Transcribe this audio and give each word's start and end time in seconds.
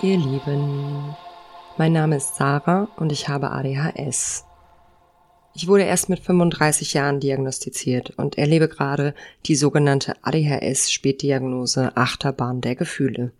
Ihr 0.00 0.16
Lieben, 0.16 1.16
mein 1.76 1.92
Name 1.92 2.18
ist 2.18 2.36
Sarah 2.36 2.86
und 2.98 3.10
ich 3.10 3.28
habe 3.28 3.50
ADHS. 3.50 4.44
Ich 5.56 5.66
wurde 5.66 5.82
erst 5.82 6.08
mit 6.08 6.20
35 6.20 6.94
Jahren 6.94 7.18
diagnostiziert 7.18 8.10
und 8.10 8.38
erlebe 8.38 8.68
gerade 8.68 9.12
die 9.46 9.56
sogenannte 9.56 10.14
ADHS-Spätdiagnose 10.22 11.96
Achterbahn 11.96 12.60
der 12.60 12.76
Gefühle. 12.76 13.32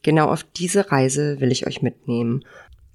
Genau 0.00 0.28
auf 0.30 0.42
diese 0.42 0.90
Reise 0.90 1.38
will 1.40 1.52
ich 1.52 1.66
euch 1.66 1.82
mitnehmen. 1.82 2.46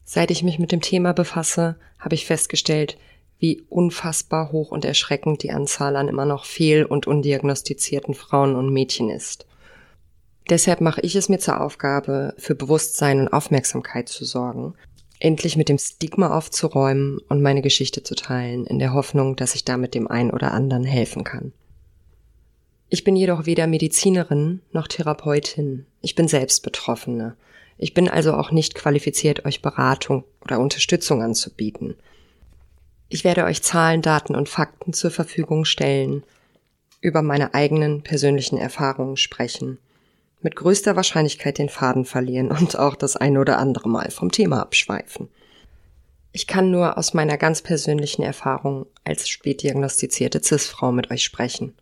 Seit 0.03 0.31
ich 0.31 0.41
mich 0.41 0.57
mit 0.57 0.71
dem 0.71 0.81
Thema 0.81 1.13
befasse, 1.13 1.75
habe 1.99 2.15
ich 2.15 2.25
festgestellt, 2.25 2.97
wie 3.37 3.61
unfassbar 3.69 4.51
hoch 4.51 4.71
und 4.71 4.83
erschreckend 4.83 5.43
die 5.43 5.51
Anzahl 5.51 5.95
an 5.95 6.07
immer 6.07 6.25
noch 6.25 6.45
fehl- 6.45 6.85
und 6.85 7.05
undiagnostizierten 7.05 8.15
Frauen 8.15 8.55
und 8.55 8.73
Mädchen 8.73 9.11
ist. 9.11 9.45
Deshalb 10.49 10.79
mache 10.79 11.01
ich 11.01 11.15
es 11.15 11.27
mir 11.27 11.39
zur 11.39 11.59
Aufgabe, 11.59 12.35
für 12.37 12.53
Bewusstsein 12.53 13.19
und 13.19 13.29
Aufmerksamkeit 13.29 14.09
zu 14.09 14.25
sorgen, 14.25 14.75
endlich 15.19 15.57
mit 15.57 15.69
dem 15.69 15.79
Stigma 15.79 16.37
aufzuräumen 16.37 17.17
und 17.29 17.41
meine 17.41 17.63
Geschichte 17.63 18.03
zu 18.03 18.15
teilen, 18.15 18.65
in 18.65 18.77
der 18.77 18.93
Hoffnung, 18.93 19.35
dass 19.35 19.55
ich 19.55 19.65
damit 19.65 19.95
dem 19.95 20.07
einen 20.07 20.29
oder 20.29 20.51
anderen 20.51 20.83
helfen 20.83 21.23
kann. 21.23 21.51
Ich 22.89 23.03
bin 23.03 23.15
jedoch 23.15 23.47
weder 23.47 23.65
Medizinerin 23.65 24.61
noch 24.71 24.87
Therapeutin. 24.87 25.87
Ich 26.01 26.13
bin 26.13 26.27
selbst 26.27 26.61
Betroffene. 26.61 27.35
Ich 27.77 27.95
bin 27.95 28.07
also 28.07 28.33
auch 28.35 28.51
nicht 28.51 28.75
qualifiziert, 28.75 29.45
euch 29.45 29.63
Beratung 29.63 30.23
oder 30.43 30.59
Unterstützung 30.59 31.23
anzubieten. 31.23 31.95
Ich 33.09 33.23
werde 33.23 33.45
euch 33.45 33.63
Zahlen, 33.63 34.03
Daten 34.03 34.35
und 34.35 34.47
Fakten 34.47 34.93
zur 34.93 35.09
Verfügung 35.09 35.65
stellen, 35.65 36.23
über 37.01 37.23
meine 37.23 37.55
eigenen 37.55 38.03
persönlichen 38.03 38.57
Erfahrungen 38.57 39.17
sprechen 39.17 39.79
mit 40.45 40.55
größter 40.55 40.95
Wahrscheinlichkeit 40.95 41.57
den 41.57 41.69
Faden 41.69 42.05
verlieren 42.05 42.51
und 42.51 42.77
auch 42.77 42.95
das 42.95 43.15
ein 43.17 43.35
oder 43.35 43.57
andere 43.57 43.89
Mal 43.89 44.11
vom 44.11 44.31
Thema 44.31 44.61
abschweifen. 44.61 45.27
Ich 46.33 46.45
kann 46.45 46.69
nur 46.69 46.99
aus 46.99 47.15
meiner 47.15 47.39
ganz 47.39 47.63
persönlichen 47.63 48.21
Erfahrung 48.21 48.85
als 49.03 49.27
spätdiagnostizierte 49.27 50.43
CIS-Frau 50.43 50.91
mit 50.91 51.09
euch 51.09 51.23
sprechen. 51.23 51.73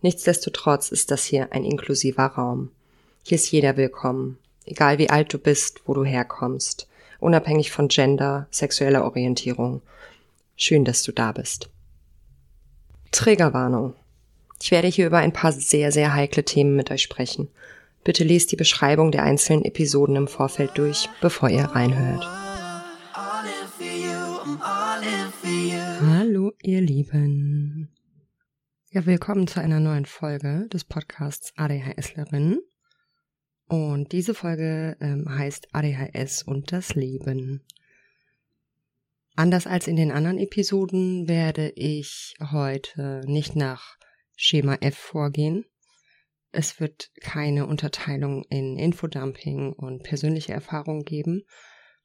Nichtsdestotrotz 0.00 0.92
ist 0.92 1.10
das 1.10 1.24
hier 1.24 1.52
ein 1.52 1.62
inklusiver 1.62 2.24
Raum. 2.24 2.70
Hier 3.22 3.34
ist 3.34 3.50
jeder 3.50 3.76
willkommen, 3.76 4.38
egal 4.64 4.96
wie 4.96 5.10
alt 5.10 5.34
du 5.34 5.38
bist, 5.38 5.82
wo 5.84 5.92
du 5.92 6.04
herkommst, 6.04 6.88
unabhängig 7.20 7.70
von 7.70 7.88
Gender, 7.88 8.46
sexueller 8.50 9.04
Orientierung. 9.04 9.82
Schön, 10.56 10.86
dass 10.86 11.02
du 11.02 11.12
da 11.12 11.32
bist. 11.32 11.68
Trägerwarnung. 13.10 13.92
Ich 14.62 14.70
werde 14.70 14.88
hier 14.88 15.06
über 15.06 15.18
ein 15.18 15.34
paar 15.34 15.52
sehr, 15.52 15.92
sehr 15.92 16.14
heikle 16.14 16.44
Themen 16.46 16.76
mit 16.76 16.90
euch 16.90 17.02
sprechen. 17.02 17.50
Bitte 18.06 18.22
lest 18.22 18.52
die 18.52 18.56
Beschreibung 18.56 19.10
der 19.10 19.24
einzelnen 19.24 19.64
Episoden 19.64 20.14
im 20.14 20.28
Vorfeld 20.28 20.78
durch, 20.78 21.08
bevor 21.20 21.50
ihr 21.50 21.64
reinhört. 21.64 22.24
Hallo, 26.02 26.52
ihr 26.62 26.80
Lieben. 26.82 27.92
Ja, 28.92 29.06
willkommen 29.06 29.48
zu 29.48 29.60
einer 29.60 29.80
neuen 29.80 30.06
Folge 30.06 30.68
des 30.72 30.84
Podcasts 30.84 31.52
ADHSlerin. 31.56 32.60
Und 33.66 34.12
diese 34.12 34.34
Folge 34.34 34.96
ähm, 35.00 35.26
heißt 35.28 35.74
ADHS 35.74 36.44
und 36.44 36.70
das 36.70 36.94
Leben. 36.94 37.64
Anders 39.34 39.66
als 39.66 39.88
in 39.88 39.96
den 39.96 40.12
anderen 40.12 40.38
Episoden 40.38 41.26
werde 41.26 41.72
ich 41.74 42.36
heute 42.52 43.22
nicht 43.26 43.56
nach 43.56 43.96
Schema 44.36 44.76
F 44.80 44.96
vorgehen, 44.96 45.64
es 46.56 46.80
wird 46.80 47.10
keine 47.20 47.66
Unterteilung 47.66 48.44
in 48.48 48.78
Infodumping 48.78 49.74
und 49.74 50.02
persönliche 50.02 50.52
Erfahrungen 50.52 51.04
geben, 51.04 51.44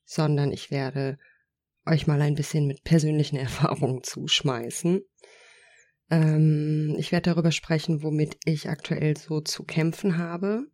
sondern 0.03 0.51
ich 0.51 0.71
werde 0.71 1.17
euch 1.85 2.05
mal 2.05 2.21
ein 2.21 2.35
bisschen 2.35 2.67
mit 2.67 2.83
persönlichen 2.83 3.35
Erfahrungen 3.37 4.03
zuschmeißen. 4.03 5.01
Ähm, 6.09 6.95
ich 6.99 7.13
werde 7.13 7.31
darüber 7.31 7.51
sprechen, 7.51 8.03
womit 8.03 8.37
ich 8.43 8.69
aktuell 8.69 9.15
so 9.15 9.39
zu 9.39 9.63
kämpfen 9.63 10.17
habe, 10.17 10.67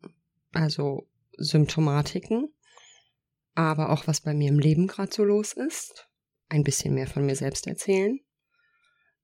also 0.53 1.07
Symptomatiken, 1.37 2.51
aber 3.53 3.91
auch 3.91 4.07
was 4.07 4.21
bei 4.21 4.33
mir 4.33 4.49
im 4.49 4.59
Leben 4.59 4.87
gerade 4.87 5.13
so 5.13 5.23
los 5.23 5.53
ist, 5.53 6.09
ein 6.49 6.63
bisschen 6.63 6.95
mehr 6.95 7.07
von 7.07 7.25
mir 7.25 7.35
selbst 7.35 7.67
erzählen, 7.67 8.19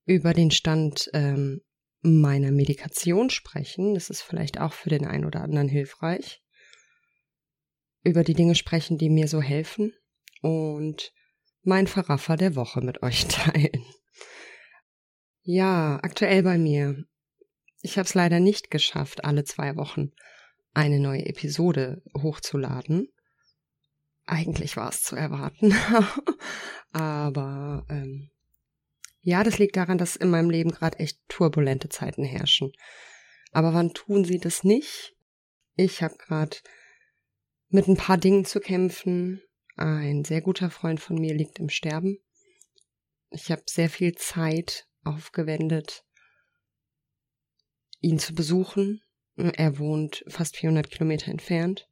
über 0.06 0.34
den 0.34 0.52
Stand 0.52 1.10
ähm, 1.14 1.62
meiner 2.04 2.52
Medikation 2.52 3.30
sprechen. 3.30 3.96
Das 3.96 4.10
ist 4.10 4.22
vielleicht 4.22 4.60
auch 4.60 4.74
für 4.74 4.90
den 4.90 5.06
einen 5.06 5.26
oder 5.26 5.42
anderen 5.42 5.70
hilfreich. 5.70 6.42
Über 8.04 8.24
die 8.24 8.34
Dinge 8.34 8.56
sprechen, 8.56 8.98
die 8.98 9.10
mir 9.10 9.28
so 9.28 9.42
helfen 9.42 9.94
und 10.42 11.14
mein 11.64 11.88
Verraffer 11.88 12.36
der 12.36 12.56
Woche 12.56 12.82
mit 12.82 13.02
euch 13.02 13.26
teilen. 13.28 13.86
Ja, 15.42 16.00
aktuell 16.04 16.44
bei 16.44 16.58
mir. 16.58 17.06
Ich 17.82 17.98
habe 17.98 18.06
es 18.06 18.14
leider 18.14 18.40
nicht 18.40 18.70
geschafft, 18.70 19.24
alle 19.26 19.44
zwei 19.44 19.76
Wochen 19.76 20.12
eine 20.74 21.00
neue 21.00 21.26
Episode 21.26 22.02
hochzuladen. 22.18 23.10
Eigentlich 24.26 24.78
war 24.78 24.90
es 24.90 25.02
zu 25.02 25.16
erwarten, 25.16 25.76
aber 26.92 27.86
ähm, 27.90 28.30
ja, 29.24 29.44
das 29.44 29.58
liegt 29.58 29.78
daran, 29.78 29.98
dass 29.98 30.18
in 30.18 30.30
meinem 30.30 30.50
Leben 30.50 30.72
gerade 30.72 31.00
echt 31.00 31.18
turbulente 31.30 31.88
Zeiten 31.88 32.26
herrschen. 32.26 32.74
Aber 33.54 33.74
wann 33.74 33.94
tun 33.94 34.26
sie 34.26 34.38
das 34.38 34.66
nicht? 34.66 35.16
Ich 35.76 36.04
habe 36.04 36.16
gerade 36.18 36.58
mit 37.70 37.88
ein 37.88 37.96
paar 37.96 38.18
Dingen 38.18 38.44
zu 38.44 38.60
kämpfen. 38.60 39.42
Ein 39.78 40.26
sehr 40.26 40.42
guter 40.42 40.70
Freund 40.70 41.00
von 41.00 41.16
mir 41.16 41.34
liegt 41.34 41.58
im 41.60 41.70
Sterben. 41.70 42.20
Ich 43.32 43.50
habe 43.50 43.64
sehr 43.66 43.90
viel 43.90 44.14
Zeit 44.16 44.88
aufgewendet, 45.04 46.04
ihn 48.02 48.20
zu 48.20 48.36
besuchen. 48.36 49.02
Er 49.36 49.80
wohnt 49.80 50.26
fast 50.28 50.58
400 50.58 50.92
Kilometer 50.92 51.32
entfernt. 51.32 51.88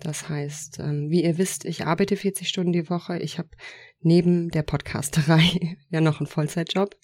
Das 0.00 0.28
heißt, 0.28 0.78
ähm, 0.78 1.10
wie 1.10 1.24
ihr 1.24 1.38
wisst, 1.38 1.64
ich 1.64 1.84
arbeite 1.84 2.16
40 2.16 2.48
Stunden 2.48 2.72
die 2.72 2.88
Woche. 2.88 3.18
Ich 3.18 3.38
habe 3.38 3.48
neben 4.00 4.48
der 4.50 4.62
Podcasterei 4.62 5.76
ja 5.90 6.00
noch 6.00 6.20
einen 6.20 6.28
Vollzeitjob 6.28 6.94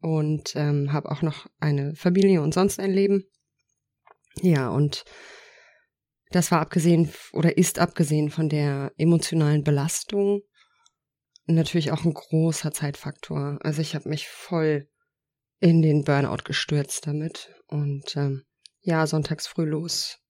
und 0.00 0.54
ähm, 0.56 0.92
habe 0.92 1.10
auch 1.10 1.22
noch 1.22 1.46
eine 1.60 1.94
Familie 1.94 2.40
und 2.40 2.54
sonst 2.54 2.80
ein 2.80 2.92
Leben. 2.92 3.24
Ja, 4.40 4.70
und 4.70 5.04
das 6.30 6.50
war 6.50 6.60
abgesehen 6.60 7.12
oder 7.32 7.56
ist 7.58 7.78
abgesehen 7.78 8.30
von 8.30 8.48
der 8.48 8.92
emotionalen 8.96 9.62
Belastung 9.62 10.40
natürlich 11.46 11.92
auch 11.92 12.04
ein 12.04 12.14
großer 12.14 12.72
Zeitfaktor. 12.72 13.58
Also 13.60 13.82
ich 13.82 13.94
habe 13.94 14.08
mich 14.08 14.28
voll 14.28 14.88
in 15.60 15.82
den 15.82 16.04
Burnout 16.04 16.44
gestürzt 16.44 17.06
damit 17.06 17.54
und 17.68 18.16
ähm, 18.16 18.44
ja, 18.80 19.06
sonntags 19.06 19.46
früh 19.46 19.64
los 19.64 20.23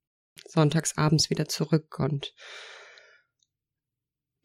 sonntags 0.46 0.96
abends 0.96 1.30
wieder 1.30 1.48
zurück 1.48 1.98
und 1.98 2.34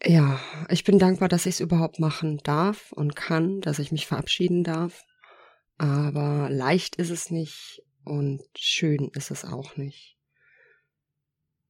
ja, 0.04 0.40
ich 0.70 0.86
bin 0.86 0.98
dankbar, 0.98 1.28
dass 1.28 1.46
ich 1.46 1.56
es 1.56 1.60
überhaupt 1.60 2.00
machen 2.00 2.38
darf 2.44 2.92
und 2.94 3.16
kann, 3.16 3.60
dass 3.60 3.80
ich 3.80 3.92
mich 3.92 4.08
verabschieden 4.08 4.64
darf. 4.64 5.04
Aber 5.78 6.50
leicht 6.50 6.96
ist 6.96 7.10
es 7.10 7.32
nicht 7.32 7.84
und 8.06 8.42
schön 8.58 9.10
ist 9.14 9.30
es 9.30 9.44
auch 9.44 9.76
nicht. 9.76 10.18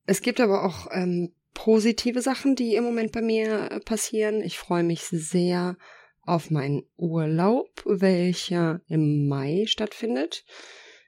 Es 0.06 0.22
gibt 0.22 0.40
aber 0.40 0.64
auch 0.64 0.88
ähm, 0.92 1.34
positive 1.54 2.22
Sachen, 2.22 2.56
die 2.56 2.76
im 2.76 2.84
Moment 2.84 3.12
bei 3.12 3.22
mir 3.22 3.72
äh, 3.72 3.80
passieren. 3.80 4.42
Ich 4.42 4.58
freue 4.58 4.84
mich 4.84 5.04
sehr 5.04 5.78
auf 6.22 6.52
meinen 6.52 6.84
Urlaub, 6.98 7.84
welcher 7.86 8.82
im 8.88 9.28
Mai 9.28 9.66
stattfindet. 9.68 10.46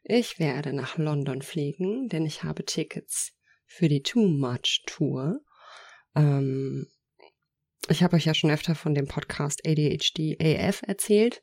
Ich 0.04 0.40
werde 0.40 0.74
nach 0.74 0.98
London 0.98 1.42
fliegen, 1.42 2.08
denn 2.10 2.26
ich 2.26 2.44
habe 2.44 2.66
Tickets 2.66 3.34
für 3.66 3.88
die 3.88 4.02
Too 4.02 4.28
Much 4.28 4.84
Tour. 4.86 5.42
Ähm, 6.16 6.88
ich 7.88 8.04
habe 8.04 8.16
euch 8.16 8.26
ja 8.26 8.34
schon 8.34 8.52
öfter 8.52 8.76
von 8.76 8.94
dem 8.94 9.08
Podcast 9.08 9.62
ADHD 9.66 10.38
AF 10.42 10.82
erzählt. 10.84 11.42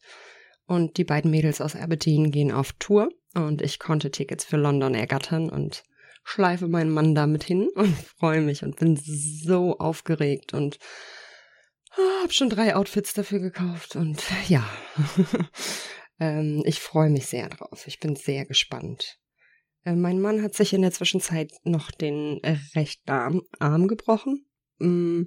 Und 0.66 0.98
die 0.98 1.04
beiden 1.04 1.30
Mädels 1.30 1.60
aus 1.60 1.76
Aberdeen 1.76 2.30
gehen 2.30 2.52
auf 2.52 2.72
Tour. 2.74 3.08
Und 3.34 3.62
ich 3.62 3.78
konnte 3.78 4.10
Tickets 4.10 4.44
für 4.44 4.56
London 4.56 4.94
ergattern 4.94 5.48
und 5.48 5.82
schleife 6.24 6.68
meinen 6.68 6.90
Mann 6.90 7.14
damit 7.14 7.44
hin 7.44 7.68
und 7.74 7.96
freue 7.96 8.40
mich 8.40 8.62
und 8.62 8.76
bin 8.76 8.96
so 8.96 9.78
aufgeregt 9.78 10.52
und 10.52 10.78
habe 12.22 12.32
schon 12.32 12.50
drei 12.50 12.76
Outfits 12.76 13.14
dafür 13.14 13.38
gekauft. 13.38 13.96
Und 13.96 14.22
ja, 14.48 14.68
Ähm, 16.20 16.62
ich 16.66 16.80
freue 16.80 17.10
mich 17.10 17.26
sehr 17.26 17.48
drauf. 17.48 17.86
Ich 17.86 18.00
bin 18.00 18.16
sehr 18.16 18.46
gespannt. 18.46 19.18
Äh, 19.84 19.94
mein 19.94 20.20
Mann 20.20 20.42
hat 20.42 20.54
sich 20.54 20.72
in 20.72 20.82
der 20.82 20.92
Zwischenzeit 20.92 21.52
noch 21.64 21.90
den 21.90 22.42
äh, 22.42 22.56
rechten 22.74 23.10
Arm, 23.10 23.42
Arm 23.58 23.88
gebrochen. 23.88 24.46
Mm, 24.78 25.24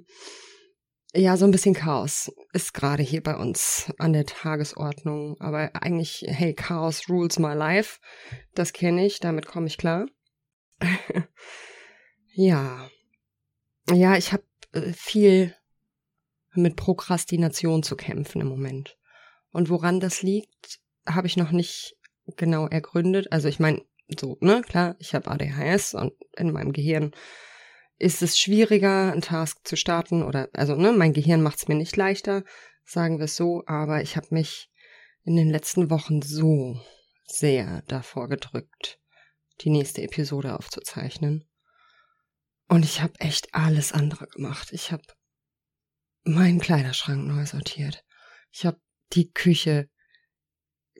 ja, 1.14 1.36
so 1.36 1.44
ein 1.44 1.50
bisschen 1.50 1.74
Chaos 1.74 2.32
ist 2.52 2.72
gerade 2.72 3.02
hier 3.02 3.22
bei 3.22 3.36
uns 3.36 3.92
an 3.98 4.12
der 4.12 4.24
Tagesordnung. 4.24 5.36
Aber 5.40 5.70
eigentlich, 5.74 6.24
hey, 6.26 6.54
Chaos 6.54 7.08
rules 7.08 7.38
my 7.38 7.54
life. 7.54 8.00
Das 8.54 8.72
kenne 8.72 9.04
ich, 9.06 9.20
damit 9.20 9.46
komme 9.46 9.66
ich 9.66 9.78
klar. 9.78 10.06
ja. 12.34 12.88
ja, 13.90 14.16
ich 14.16 14.32
habe 14.32 14.44
äh, 14.72 14.92
viel 14.92 15.54
mit 16.54 16.76
Prokrastination 16.76 17.82
zu 17.82 17.96
kämpfen 17.96 18.40
im 18.40 18.48
Moment. 18.48 18.98
Und 19.52 19.68
woran 19.68 20.00
das 20.00 20.22
liegt, 20.22 20.80
habe 21.06 21.26
ich 21.26 21.36
noch 21.36 21.50
nicht 21.50 21.96
genau 22.36 22.66
ergründet. 22.66 23.32
Also 23.32 23.48
ich 23.48 23.58
meine, 23.58 23.82
so, 24.18 24.36
ne, 24.40 24.62
klar, 24.62 24.96
ich 24.98 25.14
habe 25.14 25.30
ADHS 25.30 25.94
und 25.94 26.12
in 26.36 26.52
meinem 26.52 26.72
Gehirn 26.72 27.12
ist 27.98 28.22
es 28.22 28.38
schwieriger, 28.38 29.12
einen 29.12 29.22
Task 29.22 29.66
zu 29.66 29.76
starten 29.76 30.22
oder, 30.22 30.48
also, 30.52 30.74
ne, 30.74 30.92
mein 30.92 31.12
Gehirn 31.12 31.42
macht 31.42 31.58
es 31.58 31.68
mir 31.68 31.76
nicht 31.76 31.96
leichter, 31.96 32.42
sagen 32.84 33.18
wir 33.18 33.26
es 33.26 33.36
so, 33.36 33.62
aber 33.66 34.02
ich 34.02 34.16
habe 34.16 34.28
mich 34.30 34.70
in 35.24 35.36
den 35.36 35.48
letzten 35.48 35.88
Wochen 35.88 36.20
so 36.20 36.80
sehr 37.24 37.82
davor 37.86 38.28
gedrückt, 38.28 38.98
die 39.60 39.70
nächste 39.70 40.02
Episode 40.02 40.58
aufzuzeichnen. 40.58 41.48
Und 42.68 42.84
ich 42.84 43.02
habe 43.02 43.20
echt 43.20 43.54
alles 43.54 43.92
andere 43.92 44.26
gemacht. 44.26 44.72
Ich 44.72 44.92
habe 44.92 45.04
meinen 46.24 46.58
Kleiderschrank 46.58 47.26
neu 47.26 47.44
sortiert. 47.46 48.04
Ich 48.50 48.66
habe 48.66 48.80
die 49.12 49.30
Küche 49.30 49.88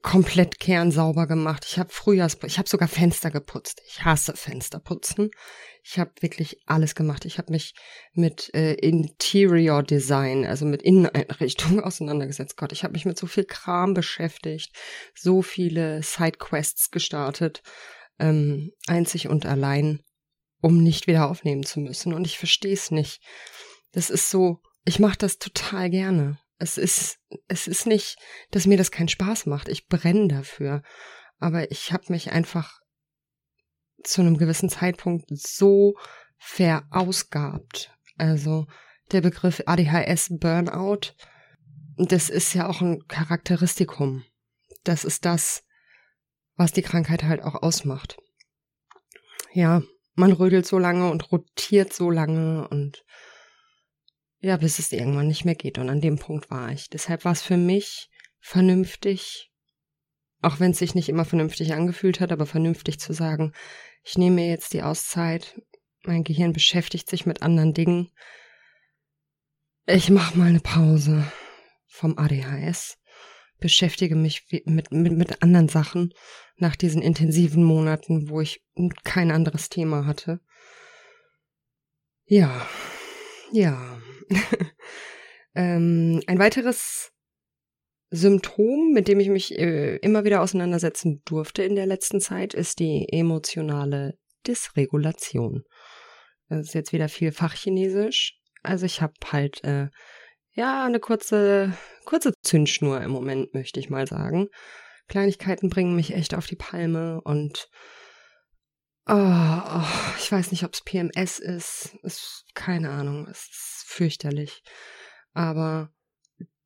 komplett 0.03 0.59
kernsauber 0.59 1.29
gemacht. 1.29 1.65
Ich 1.67 1.79
habe 1.79 1.93
Frühjahrs, 1.93 2.37
ich 2.45 2.59
habe 2.59 2.69
sogar 2.69 2.89
Fenster 2.89 3.31
geputzt. 3.31 3.81
Ich 3.87 4.05
hasse 4.05 4.37
Fensterputzen. 4.37 5.31
Ich 5.85 5.99
habe 5.99 6.11
wirklich 6.21 6.61
alles 6.67 6.97
gemacht. 6.97 7.25
Ich 7.25 7.39
habe 7.39 7.53
mich 7.53 7.75
mit 8.13 8.53
äh, 8.55 8.75
Interior 8.75 9.83
Design, 9.85 10.45
also 10.45 10.67
mit 10.67 10.83
Inneneinrichtung 10.83 11.81
auseinandergesetzt. 11.85 12.57
Gott, 12.57 12.73
ich 12.73 12.83
habe 12.83 12.93
mich 12.93 13.05
mit 13.05 13.17
so 13.17 13.29
viel 13.29 13.45
Kram 13.45 13.95
beschäftigt, 13.95 14.77
so 15.15 15.41
viele 15.41 16.03
Sidequests 16.03 16.91
gestartet, 16.91 17.63
ähm, 18.19 18.73
einzig 18.89 19.29
und 19.29 19.47
allein, 19.47 20.01
um 20.61 20.83
nicht 20.83 21.07
wieder 21.07 21.31
aufnehmen 21.31 21.65
zu 21.65 21.79
müssen. 21.79 22.13
Und 22.13 22.27
ich 22.27 22.39
verstehe 22.39 22.75
es 22.75 22.91
nicht. 22.91 23.23
Das 23.93 24.11
ist 24.11 24.31
so, 24.31 24.61
ich 24.85 24.99
mache 24.99 25.19
das 25.19 25.39
total 25.39 25.91
gerne. 25.91 26.39
Es 26.63 26.79
ist, 26.79 27.19
es 27.49 27.67
ist 27.67 27.87
nicht, 27.87 28.19
dass 28.53 28.67
mir 28.67 28.77
das 28.77 28.93
keinen 28.93 29.09
Spaß 29.09 29.47
macht. 29.47 29.69
Ich 29.69 29.89
brenne 29.89 30.29
dafür. 30.29 30.85
Aber 31.41 31.73
ich 31.73 31.93
habe 31.93 32.05
mich 32.11 32.31
einfach 32.31 32.79
zu 34.05 34.21
einem 34.21 34.39
gewissen 34.39 34.69
Zeitpunkt 34.69 35.27
so 35.29 35.97
verausgabt. 36.39 37.93
Also 38.17 38.69
der 39.11 39.23
Begriff 39.23 39.61
ADHS 39.67 40.39
Burnout, 40.39 41.17
das 41.97 42.31
ist 42.31 42.55
ja 42.55 42.69
auch 42.69 42.81
ein 42.81 43.09
Charakteristikum. 43.09 44.25
Das 44.85 45.03
ist 45.03 45.25
das, 45.25 45.65
was 46.55 46.71
die 46.71 46.83
Krankheit 46.83 47.25
halt 47.25 47.43
auch 47.43 47.61
ausmacht. 47.61 48.19
Ja, 49.53 49.83
man 50.15 50.31
rödelt 50.31 50.67
so 50.67 50.79
lange 50.79 51.11
und 51.11 51.33
rotiert 51.33 51.93
so 51.93 52.09
lange 52.09 52.69
und 52.69 53.05
ja, 54.43 54.57
bis 54.57 54.81
es 54.81 54.93
irgendwann 54.93 55.29
nicht 55.29 55.45
mehr 55.45 55.55
geht. 55.55 55.79
Und 55.79 55.89
an 55.89 56.01
dem 56.01 56.19
Punkt 56.19 56.51
war 56.51 56.71
ich. 56.73 56.91
Deshalb 56.91 57.25
war 57.25 57.33
es 57.33 57.43
für 57.43 57.57
mich 57.57 58.11
vernünftig, 58.41 59.53
auch 60.43 60.59
wenn 60.59 60.73
es 60.73 60.79
sich 60.79 60.97
nicht 60.97 61.09
immer 61.09 61.25
vernünftig 61.25 61.73
angefühlt 61.73 62.19
hat, 62.21 62.33
aber 62.33 62.45
vernünftig 62.45 62.99
zu 62.99 63.13
sagen, 63.13 63.53
ich 64.03 64.19
nehme 64.19 64.37
mir 64.37 64.49
jetzt 64.49 64.73
die 64.73 64.83
Auszeit, 64.83 65.63
mein 66.03 66.25
Gehirn 66.25 66.53
beschäftigt 66.53 67.09
sich 67.09 67.25
mit 67.25 67.43
anderen 67.43 67.73
Dingen. 67.73 68.11
Ich 69.87 70.11
mache 70.11 70.37
mal 70.37 70.49
eine 70.49 70.61
Pause 70.61 71.31
vom 71.87 72.19
ADHS, 72.19 72.99
beschäftige 73.61 74.17
mich 74.17 74.45
mit, 74.65 74.91
mit, 74.91 75.13
mit 75.13 75.43
anderen 75.43 75.69
Sachen 75.69 76.13
nach 76.57 76.75
diesen 76.75 77.01
intensiven 77.01 77.63
Monaten, 77.63 78.29
wo 78.29 78.41
ich 78.41 78.65
kein 79.05 79.31
anderes 79.31 79.69
Thema 79.69 80.05
hatte. 80.05 80.41
Ja, 82.25 82.67
ja, 83.53 84.02
ähm, 85.55 86.21
ein 86.27 86.39
weiteres 86.39 87.13
Symptom, 88.11 88.93
mit 88.93 89.09
dem 89.09 89.21
ich 89.21 89.29
mich 89.29 89.59
äh, 89.59 89.97
immer 89.97 90.25
wieder 90.25 90.43
auseinandersetzen 90.43 91.23
durfte 91.25 91.63
in 91.63 91.75
der 91.75 91.87
letzten 91.87 92.21
Zeit, 92.21 92.53
ist 92.53 92.79
die 92.79 93.07
emotionale 93.11 94.19
Dysregulation. 94.47 95.65
Das 96.49 96.67
ist 96.69 96.75
jetzt 96.75 96.93
wieder 96.93 97.09
viel 97.09 97.33
Fachchinesisch. 97.33 98.39
Also 98.63 98.85
ich 98.87 99.01
habe 99.01 99.15
halt 99.31 99.65
äh, 99.65 99.89
ja 100.55 100.85
eine 100.85 101.01
kurze 101.01 101.73
kurze 102.05 102.35
Zündschnur 102.43 103.01
im 103.01 103.11
Moment, 103.11 103.55
möchte 103.55 103.81
ich 103.81 103.91
mal 103.91 104.07
sagen. 104.07 104.49
Kleinigkeiten 105.09 105.69
bringen 105.71 105.97
mich 105.97 106.15
echt 106.15 106.35
auf 106.35 106.47
die 106.47 106.57
Palme 106.57 107.21
und 107.23 107.69
Oh, 109.07 109.15
oh, 109.15 110.15
ich 110.19 110.31
weiß 110.31 110.53
nicht, 110.53 110.65
ob 110.65 110.75
es 110.75 110.83
PMS 110.83 111.39
ist. 111.39 111.97
ist. 112.03 112.45
Keine 112.55 112.91
Ahnung. 112.91 113.27
Es 113.29 113.49
ist 113.51 113.85
fürchterlich. 113.87 114.63
Aber 115.33 115.93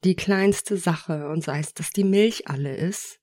die 0.04 0.16
kleinste 0.16 0.76
Sache, 0.76 1.28
und 1.28 1.42
sei 1.42 1.60
es, 1.60 1.72
dass 1.72 1.90
die 1.90 2.04
Milch 2.04 2.48
alle 2.48 2.76
ist, 2.76 3.18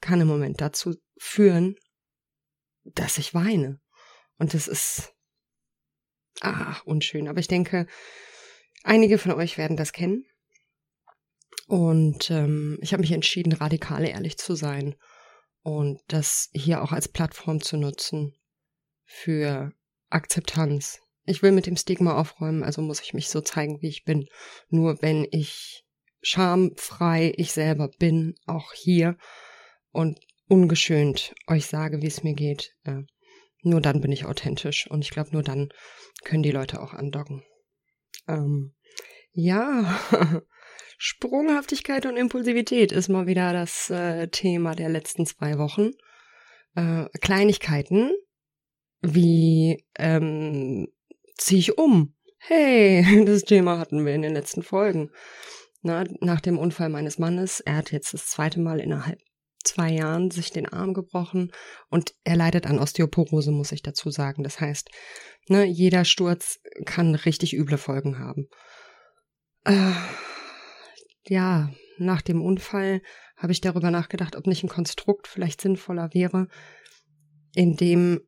kann 0.00 0.20
im 0.20 0.28
Moment 0.28 0.60
dazu 0.60 0.96
führen, 1.18 1.76
dass 2.84 3.18
ich 3.18 3.34
weine. 3.34 3.80
Und 4.38 4.54
das 4.54 4.68
ist 4.68 5.12
ach, 6.40 6.84
unschön. 6.84 7.28
Aber 7.28 7.40
ich 7.40 7.48
denke, 7.48 7.86
einige 8.82 9.18
von 9.18 9.32
euch 9.32 9.58
werden 9.58 9.76
das 9.76 9.92
kennen. 9.92 10.24
Und 11.66 12.30
ähm, 12.30 12.78
ich 12.80 12.92
habe 12.92 13.02
mich 13.02 13.12
entschieden, 13.12 13.52
radikal 13.52 14.04
ehrlich 14.04 14.38
zu 14.38 14.54
sein 14.54 14.96
und 15.62 16.00
das 16.08 16.48
hier 16.52 16.82
auch 16.82 16.92
als 16.92 17.08
Plattform 17.08 17.60
zu 17.60 17.76
nutzen 17.76 18.34
für 19.04 19.72
Akzeptanz. 20.08 21.00
Ich 21.24 21.42
will 21.42 21.52
mit 21.52 21.66
dem 21.66 21.76
Stigma 21.76 22.16
aufräumen, 22.16 22.62
also 22.62 22.82
muss 22.82 23.00
ich 23.00 23.14
mich 23.14 23.28
so 23.28 23.40
zeigen, 23.40 23.80
wie 23.82 23.88
ich 23.88 24.04
bin. 24.04 24.26
Nur 24.68 25.02
wenn 25.02 25.26
ich 25.30 25.84
schamfrei 26.22 27.32
ich 27.36 27.52
selber 27.52 27.88
bin, 27.98 28.34
auch 28.46 28.72
hier 28.72 29.16
und 29.90 30.18
ungeschönt 30.48 31.34
euch 31.46 31.66
sage, 31.66 32.02
wie 32.02 32.06
es 32.06 32.22
mir 32.22 32.34
geht, 32.34 32.74
äh, 32.84 33.02
nur 33.62 33.80
dann 33.80 34.00
bin 34.00 34.12
ich 34.12 34.24
authentisch 34.24 34.90
und 34.90 35.02
ich 35.02 35.10
glaube, 35.10 35.30
nur 35.32 35.42
dann 35.42 35.68
können 36.24 36.42
die 36.42 36.50
Leute 36.50 36.80
auch 36.80 36.94
andocken. 36.94 37.44
Ähm, 38.26 38.74
ja, 39.32 39.98
Sprunghaftigkeit 41.02 42.04
und 42.04 42.18
Impulsivität 42.18 42.92
ist 42.92 43.08
mal 43.08 43.26
wieder 43.26 43.54
das 43.54 43.88
äh, 43.88 44.28
Thema 44.28 44.74
der 44.74 44.90
letzten 44.90 45.24
zwei 45.24 45.56
Wochen. 45.56 45.92
Äh, 46.74 47.06
Kleinigkeiten 47.22 48.12
wie 49.02 49.82
ähm, 49.98 50.88
ziehe 51.38 51.58
ich 51.60 51.78
um? 51.78 52.14
Hey, 52.36 53.24
das 53.26 53.44
Thema 53.44 53.78
hatten 53.78 54.04
wir 54.04 54.14
in 54.14 54.20
den 54.20 54.34
letzten 54.34 54.62
Folgen. 54.62 55.10
Na, 55.80 56.04
nach 56.20 56.42
dem 56.42 56.58
Unfall 56.58 56.90
meines 56.90 57.18
Mannes, 57.18 57.60
er 57.60 57.76
hat 57.76 57.92
jetzt 57.92 58.12
das 58.12 58.26
zweite 58.26 58.60
Mal 58.60 58.78
innerhalb 58.80 59.18
zwei 59.64 59.90
Jahren 59.90 60.30
sich 60.30 60.50
den 60.50 60.68
Arm 60.68 60.92
gebrochen 60.92 61.50
und 61.88 62.14
er 62.24 62.36
leidet 62.36 62.66
an 62.66 62.78
Osteoporose, 62.78 63.52
muss 63.52 63.72
ich 63.72 63.82
dazu 63.82 64.10
sagen. 64.10 64.42
Das 64.42 64.60
heißt, 64.60 64.90
ne, 65.48 65.64
jeder 65.64 66.04
Sturz 66.04 66.58
kann 66.84 67.14
richtig 67.14 67.54
üble 67.54 67.78
Folgen 67.78 68.18
haben. 68.18 68.48
Äh, 69.64 69.92
ja, 71.30 71.70
nach 71.96 72.22
dem 72.22 72.42
Unfall 72.42 73.02
habe 73.36 73.52
ich 73.52 73.60
darüber 73.60 73.92
nachgedacht, 73.92 74.34
ob 74.34 74.48
nicht 74.48 74.64
ein 74.64 74.68
Konstrukt 74.68 75.28
vielleicht 75.28 75.60
sinnvoller 75.60 76.12
wäre, 76.12 76.48
in 77.54 77.76
dem, 77.76 78.20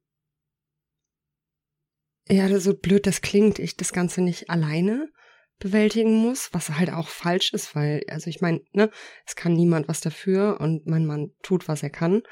ja, 2.29 2.49
so 2.61 2.75
blöd 2.75 3.09
das 3.09 3.21
klingt, 3.21 3.59
ich 3.59 3.77
das 3.77 3.93
Ganze 3.93 4.23
nicht 4.23 4.51
alleine 4.51 5.11
bewältigen 5.59 6.15
muss, 6.15 6.51
was 6.53 6.71
halt 6.71 6.93
auch 6.93 7.09
falsch 7.09 7.53
ist, 7.53 7.75
weil, 7.75 8.05
also 8.07 8.31
ich 8.31 8.41
meine, 8.41 8.61
ne, 8.71 8.89
es 9.27 9.35
kann 9.35 9.53
niemand 9.53 9.89
was 9.89 10.01
dafür 10.01 10.61
und 10.61 10.87
mein 10.87 11.05
Mann 11.05 11.33
tut, 11.43 11.67
was 11.67 11.83
er 11.83 11.91
kann, 11.91 12.23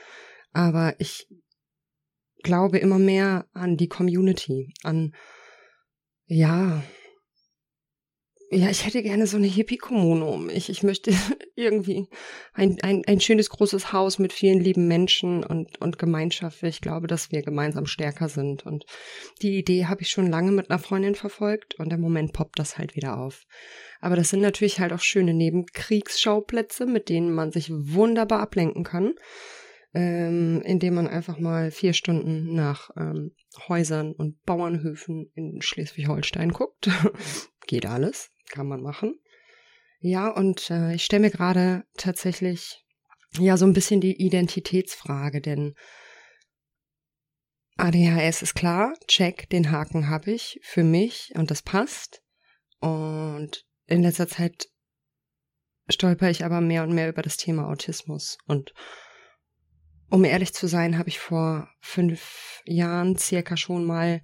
aber 0.53 0.95
ich 1.01 1.27
glaube 2.45 2.79
immer 2.79 3.01
mehr 3.01 3.49
an 3.55 3.77
die 3.77 3.89
Community, 3.89 4.73
an, 4.85 5.17
ja, 6.27 6.85
ja, 8.53 8.69
ich 8.69 8.85
hätte 8.85 9.05
gerne 9.05 9.29
so 9.29 9.37
eine 9.37 9.47
Hippie-Kommune 9.47 10.25
um 10.25 10.47
mich. 10.47 10.71
Ich 10.71 10.83
möchte 10.83 11.13
irgendwie 11.55 12.09
ein, 12.53 12.79
ein, 12.83 13.05
ein 13.07 13.21
schönes 13.21 13.49
großes 13.49 13.93
Haus 13.93 14.19
mit 14.19 14.33
vielen 14.33 14.59
lieben 14.59 14.89
Menschen 14.89 15.45
und, 15.45 15.81
und 15.81 16.01
Gemeinschaft. 16.01 16.61
Ich 16.65 16.81
glaube, 16.81 17.07
dass 17.07 17.31
wir 17.31 17.43
gemeinsam 17.43 17.87
stärker 17.87 18.29
sind. 18.29 18.67
Und 18.67 18.87
die 19.41 19.57
Idee 19.57 19.87
habe 19.87 20.03
ich 20.03 20.11
schon 20.11 20.29
lange 20.29 20.51
mit 20.51 20.69
einer 20.69 20.81
Freundin 20.81 21.15
verfolgt 21.15 21.77
und 21.77 21.93
im 21.93 22.01
Moment 22.01 22.33
poppt 22.33 22.59
das 22.59 22.77
halt 22.77 22.97
wieder 22.97 23.19
auf. 23.19 23.45
Aber 24.01 24.17
das 24.17 24.31
sind 24.31 24.41
natürlich 24.41 24.81
halt 24.81 24.93
auch 24.93 25.01
schöne 25.01 25.33
Nebenkriegsschauplätze, 25.33 26.87
mit 26.87 27.09
denen 27.09 27.33
man 27.33 27.53
sich 27.53 27.71
wunderbar 27.71 28.41
ablenken 28.41 28.83
kann. 28.83 29.15
Ähm, 29.95 30.63
indem 30.65 30.95
man 30.95 31.09
einfach 31.09 31.39
mal 31.39 31.71
vier 31.73 31.95
Stunden 31.95 32.55
nach 32.55 32.91
ähm, 32.97 33.33
Häusern 33.69 34.13
und 34.13 34.43
Bauernhöfen 34.45 35.31
in 35.35 35.61
Schleswig-Holstein 35.61 36.53
guckt. 36.53 36.89
Geht 37.67 37.87
alles 37.87 38.31
kann 38.51 38.69
man 38.69 38.83
machen. 38.83 39.19
Ja, 40.01 40.29
und 40.29 40.71
äh, 40.71 40.95
ich 40.95 41.05
stelle 41.05 41.23
mir 41.23 41.31
gerade 41.31 41.85
tatsächlich 41.97 42.85
ja 43.39 43.57
so 43.57 43.65
ein 43.65 43.73
bisschen 43.73 44.01
die 44.01 44.21
Identitätsfrage, 44.21 45.41
denn 45.41 45.75
ADHS 47.77 48.43
ist 48.43 48.55
klar, 48.55 48.93
check, 49.07 49.49
den 49.51 49.71
Haken 49.71 50.09
habe 50.09 50.33
ich 50.33 50.61
für 50.63 50.85
mich 50.85 51.33
und 51.35 51.51
das 51.51 51.63
passt. 51.63 52.23
Und 52.81 53.65
in 53.87 54.03
letzter 54.03 54.29
Zeit 54.29 54.69
stolper 55.89 56.31
ich 56.31 56.45
aber 56.45 56.61
mehr 56.61 56.83
und 56.83 56.93
mehr 56.93 57.09
über 57.09 57.23
das 57.23 57.37
Thema 57.37 57.69
Autismus. 57.69 58.37
Und 58.47 58.73
um 60.11 60.25
ehrlich 60.25 60.53
zu 60.53 60.67
sein, 60.67 60.99
habe 60.99 61.09
ich 61.09 61.19
vor 61.19 61.69
fünf 61.81 62.63
Jahren 62.67 63.17
circa 63.17 63.57
schon 63.57 63.85
mal 63.85 64.23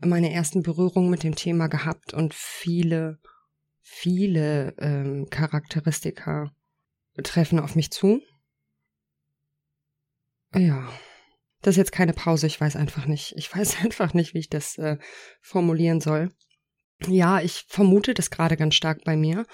meine 0.00 0.32
ersten 0.32 0.62
Berührungen 0.62 1.10
mit 1.10 1.22
dem 1.22 1.34
Thema 1.34 1.68
gehabt 1.68 2.14
und 2.14 2.34
viele, 2.34 3.18
viele 3.80 4.74
ähm, 4.78 5.28
Charakteristika 5.30 6.52
treffen 7.22 7.58
auf 7.58 7.74
mich 7.74 7.90
zu. 7.90 8.22
Ja, 10.54 10.88
das 11.60 11.72
ist 11.72 11.78
jetzt 11.78 11.92
keine 11.92 12.12
Pause, 12.12 12.46
ich 12.46 12.60
weiß 12.60 12.76
einfach 12.76 13.06
nicht. 13.06 13.34
Ich 13.36 13.54
weiß 13.54 13.78
einfach 13.84 14.14
nicht, 14.14 14.34
wie 14.34 14.38
ich 14.38 14.48
das 14.48 14.78
äh, 14.78 14.98
formulieren 15.40 16.00
soll. 16.00 16.30
Ja, 17.06 17.40
ich 17.40 17.64
vermute 17.68 18.14
das 18.14 18.30
gerade 18.30 18.56
ganz 18.56 18.74
stark 18.74 19.04
bei 19.04 19.16
mir, 19.16 19.46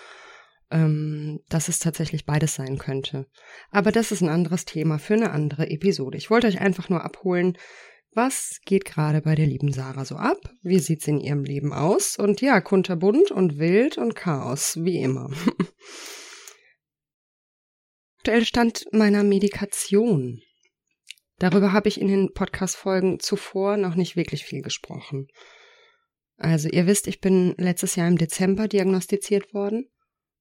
ähm, 0.75 1.41
dass 1.49 1.69
es 1.69 1.79
tatsächlich 1.79 2.27
beides 2.27 2.57
sein 2.57 2.79
könnte. 2.79 3.29
Aber 3.71 3.93
das 3.93 4.11
ist 4.11 4.23
ein 4.23 4.29
anderes 4.29 4.65
Thema 4.65 4.99
für 4.99 5.15
eine 5.15 5.31
andere 5.31 5.71
Episode. 5.71 6.19
Ich 6.19 6.31
wollte 6.31 6.49
euch 6.49 6.61
einfach 6.61 6.89
nur 6.89 7.05
abholen, 7.05 7.57
was 8.13 8.59
geht 8.65 8.85
gerade 8.85 9.23
bei 9.23 9.37
der 9.37 9.47
lieben 9.47 9.73
Sarah 9.73 10.05
so 10.05 10.17
ab? 10.17 10.39
Wie 10.63 10.81
sieht's 10.81 11.07
in 11.07 11.21
ihrem 11.21 11.45
Leben 11.45 11.73
aus? 11.73 12.17
Und 12.17 12.41
ja, 12.41 12.61
kunterbunt 12.61 13.31
und 13.31 13.59
wild 13.59 13.99
und 13.99 14.17
Chaos, 14.17 14.79
wie 14.83 15.01
immer. 15.01 15.31
Aktuell 18.19 18.45
Stand 18.45 18.87
meiner 18.93 19.23
Medikation. 19.23 20.41
Darüber 21.39 21.73
habe 21.73 21.89
ich 21.89 22.01
in 22.01 22.09
den 22.09 22.33
Podcast-Folgen 22.33 23.21
zuvor 23.21 23.77
noch 23.77 23.95
nicht 23.97 24.17
wirklich 24.17 24.45
viel 24.45 24.63
gesprochen. 24.63 25.29
Also 26.37 26.69
ihr 26.69 26.87
wisst, 26.87 27.07
ich 27.07 27.21
bin 27.21 27.55
letztes 27.59 27.95
Jahr 27.97 28.09
im 28.09 28.19
Dezember 28.19 28.67
diagnostiziert 28.67 29.55
worden 29.55 29.89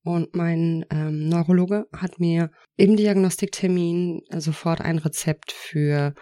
und 0.04 0.36
mein 0.36 0.86
ähm, 0.90 1.30
Neurologe 1.30 1.88
hat 1.94 2.20
mir 2.20 2.52
im 2.76 2.98
Diagnostiktermin 2.98 4.22
sofort 4.38 4.82
ein 4.82 4.98
Rezept 4.98 5.52
für 5.52 6.14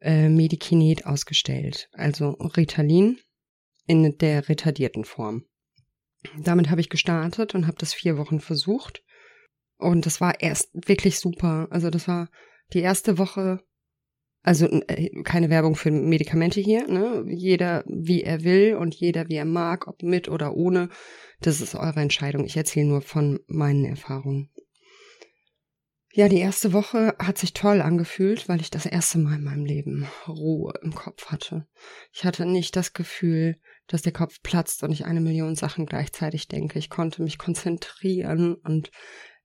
äh, 0.00 0.28
Medikinet 0.28 1.06
ausgestellt, 1.06 1.88
also 1.92 2.30
Ritalin 2.56 3.18
in 3.86 4.16
der 4.18 4.48
retardierten 4.48 5.04
Form. 5.04 5.44
Damit 6.38 6.70
habe 6.70 6.80
ich 6.80 6.90
gestartet 6.90 7.54
und 7.54 7.66
habe 7.66 7.78
das 7.78 7.94
vier 7.94 8.16
Wochen 8.18 8.40
versucht 8.40 9.02
und 9.78 10.06
das 10.06 10.20
war 10.20 10.40
erst 10.40 10.70
wirklich 10.74 11.18
super. 11.18 11.68
Also 11.70 11.90
das 11.90 12.08
war 12.08 12.28
die 12.72 12.80
erste 12.80 13.18
Woche 13.18 13.60
also 14.42 14.66
äh, 14.66 15.22
keine 15.22 15.50
Werbung 15.50 15.74
für 15.74 15.90
Medikamente 15.90 16.60
hier, 16.60 16.86
ne? 16.88 17.24
Jeder 17.28 17.84
wie 17.86 18.22
er 18.22 18.44
will 18.44 18.76
und 18.76 18.94
jeder 18.94 19.28
wie 19.28 19.36
er 19.36 19.44
mag, 19.44 19.86
ob 19.86 20.02
mit 20.02 20.28
oder 20.28 20.54
ohne. 20.54 20.88
Das 21.40 21.60
ist 21.60 21.74
eure 21.74 22.00
Entscheidung. 22.00 22.44
Ich 22.44 22.56
erzähle 22.56 22.86
nur 22.86 23.02
von 23.02 23.40
meinen 23.46 23.84
Erfahrungen. 23.84 24.50
Ja, 26.12 26.28
die 26.28 26.38
erste 26.38 26.72
Woche 26.72 27.14
hat 27.18 27.38
sich 27.38 27.52
toll 27.52 27.80
angefühlt, 27.80 28.48
weil 28.48 28.60
ich 28.60 28.70
das 28.70 28.86
erste 28.86 29.18
Mal 29.18 29.36
in 29.36 29.44
meinem 29.44 29.64
Leben 29.64 30.08
Ruhe 30.26 30.72
im 30.82 30.94
Kopf 30.94 31.26
hatte. 31.26 31.68
Ich 32.12 32.24
hatte 32.24 32.46
nicht 32.46 32.74
das 32.74 32.92
Gefühl, 32.92 33.60
dass 33.86 34.02
der 34.02 34.12
Kopf 34.12 34.42
platzt 34.42 34.82
und 34.82 34.90
ich 34.90 35.04
eine 35.04 35.20
Million 35.20 35.54
Sachen 35.54 35.86
gleichzeitig 35.86 36.48
denke. 36.48 36.78
Ich 36.78 36.90
konnte 36.90 37.22
mich 37.22 37.38
konzentrieren 37.38 38.54
und 38.54 38.90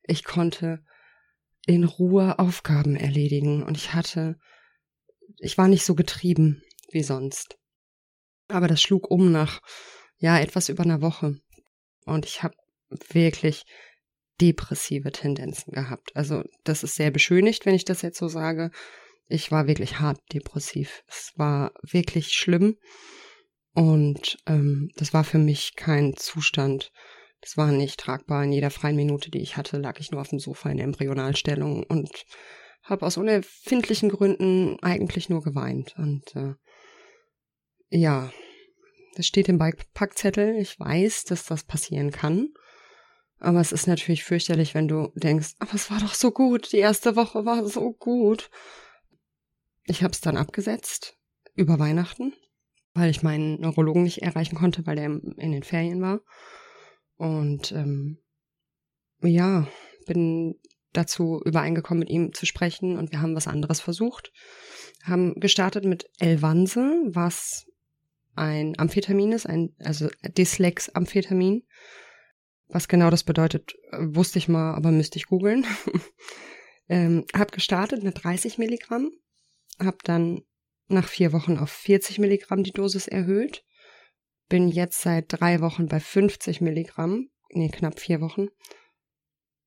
ich 0.03 0.23
konnte 0.23 0.83
in 1.65 1.83
Ruhe 1.83 2.39
Aufgaben 2.39 2.95
erledigen 2.95 3.63
und 3.63 3.77
ich 3.77 3.93
hatte 3.93 4.39
ich 5.37 5.57
war 5.57 5.67
nicht 5.67 5.85
so 5.85 5.95
getrieben 5.95 6.63
wie 6.91 7.03
sonst. 7.03 7.57
Aber 8.47 8.67
das 8.67 8.81
schlug 8.81 9.09
um 9.09 9.31
nach, 9.31 9.61
ja, 10.17 10.39
etwas 10.39 10.69
über 10.69 10.83
einer 10.83 11.01
Woche. 11.01 11.35
Und 12.05 12.25
ich 12.25 12.43
habe 12.43 12.55
wirklich 13.09 13.63
depressive 14.41 15.11
Tendenzen 15.11 15.73
gehabt. 15.73 16.15
Also 16.15 16.43
das 16.63 16.83
ist 16.83 16.95
sehr 16.95 17.11
beschönigt, 17.11 17.65
wenn 17.65 17.75
ich 17.75 17.85
das 17.85 18.01
jetzt 18.01 18.17
so 18.17 18.27
sage. 18.27 18.71
Ich 19.27 19.51
war 19.51 19.67
wirklich 19.67 19.99
hart 19.99 20.19
depressiv. 20.33 21.03
Es 21.07 21.31
war 21.35 21.71
wirklich 21.81 22.33
schlimm. 22.33 22.77
Und 23.73 24.37
ähm, 24.45 24.89
das 24.95 25.13
war 25.13 25.23
für 25.23 25.39
mich 25.39 25.75
kein 25.75 26.15
Zustand. 26.15 26.91
Das 27.41 27.57
war 27.57 27.71
nicht 27.71 27.99
tragbar. 27.99 28.43
In 28.43 28.51
jeder 28.51 28.69
freien 28.69 28.95
Minute, 28.95 29.31
die 29.31 29.41
ich 29.41 29.57
hatte, 29.57 29.77
lag 29.77 29.99
ich 29.99 30.11
nur 30.11 30.21
auf 30.21 30.29
dem 30.29 30.39
Sofa 30.39 30.69
in 30.69 30.79
Embryonalstellung 30.79 31.83
und 31.83 32.25
habe 32.83 33.05
aus 33.05 33.17
unerfindlichen 33.17 34.09
Gründen 34.09 34.77
eigentlich 34.81 35.29
nur 35.29 35.41
geweint. 35.41 35.95
Und 35.97 36.35
äh, 36.35 36.53
ja, 37.89 38.31
das 39.15 39.25
steht 39.25 39.49
im 39.49 39.59
Packzettel. 39.93 40.57
Ich 40.57 40.79
weiß, 40.79 41.25
dass 41.25 41.45
das 41.45 41.63
passieren 41.63 42.11
kann. 42.11 42.49
Aber 43.39 43.59
es 43.59 43.71
ist 43.73 43.87
natürlich 43.87 44.23
fürchterlich, 44.23 44.73
wenn 44.73 44.87
du 44.87 45.11
denkst, 45.15 45.55
aber 45.59 45.73
es 45.73 45.91
war 45.91 45.99
doch 45.99 46.13
so 46.13 46.31
gut, 46.31 46.71
die 46.71 46.77
erste 46.77 47.17
Woche 47.17 47.43
war 47.43 47.67
so 47.67 47.91
gut. 47.91 48.49
Ich 49.85 50.01
habe 50.01 50.13
es 50.13 50.21
dann 50.21 50.37
abgesetzt 50.37 51.17
über 51.53 51.77
Weihnachten, 51.77 52.33
weil 52.93 53.09
ich 53.09 53.21
meinen 53.21 53.59
Neurologen 53.59 54.03
nicht 54.03 54.21
erreichen 54.21 54.55
konnte, 54.55 54.87
weil 54.87 54.97
er 54.97 55.07
in 55.07 55.51
den 55.51 55.63
Ferien 55.63 56.01
war. 56.01 56.21
Und 57.17 57.73
ähm, 57.73 58.23
ja, 59.21 59.67
bin 60.05 60.55
dazu 60.93 61.41
übereingekommen, 61.43 61.99
mit 61.99 62.09
ihm 62.09 62.33
zu 62.33 62.45
sprechen 62.45 62.97
und 62.97 63.11
wir 63.11 63.21
haben 63.21 63.35
was 63.35 63.47
anderes 63.47 63.81
versucht. 63.81 64.31
Haben 65.03 65.39
gestartet 65.39 65.85
mit 65.85 66.09
Elvanse, 66.19 67.01
was 67.07 67.65
ein 68.35 68.77
Amphetamin 68.79 69.31
ist, 69.31 69.45
ein, 69.45 69.75
also 69.79 70.09
Dyslex-Amphetamin. 70.37 71.63
Was 72.69 72.87
genau 72.87 73.09
das 73.09 73.23
bedeutet, 73.23 73.75
wusste 73.99 74.39
ich 74.39 74.47
mal, 74.47 74.73
aber 74.73 74.91
müsste 74.91 75.17
ich 75.17 75.27
googeln. 75.27 75.65
ähm, 76.89 77.25
hab 77.35 77.51
gestartet 77.51 78.03
mit 78.03 78.23
30 78.23 78.57
Milligramm, 78.57 79.11
hab 79.79 80.03
dann 80.03 80.41
nach 80.87 81.07
vier 81.07 81.33
Wochen 81.33 81.57
auf 81.57 81.69
40 81.69 82.19
Milligramm 82.19 82.63
die 82.63 82.71
Dosis 82.71 83.07
erhöht, 83.07 83.63
bin 84.49 84.67
jetzt 84.67 85.01
seit 85.01 85.25
drei 85.27 85.61
Wochen 85.61 85.87
bei 85.87 85.99
50 85.99 86.61
Milligramm, 86.61 87.29
nee, 87.49 87.69
knapp 87.69 87.99
vier 87.99 88.21
Wochen 88.21 88.47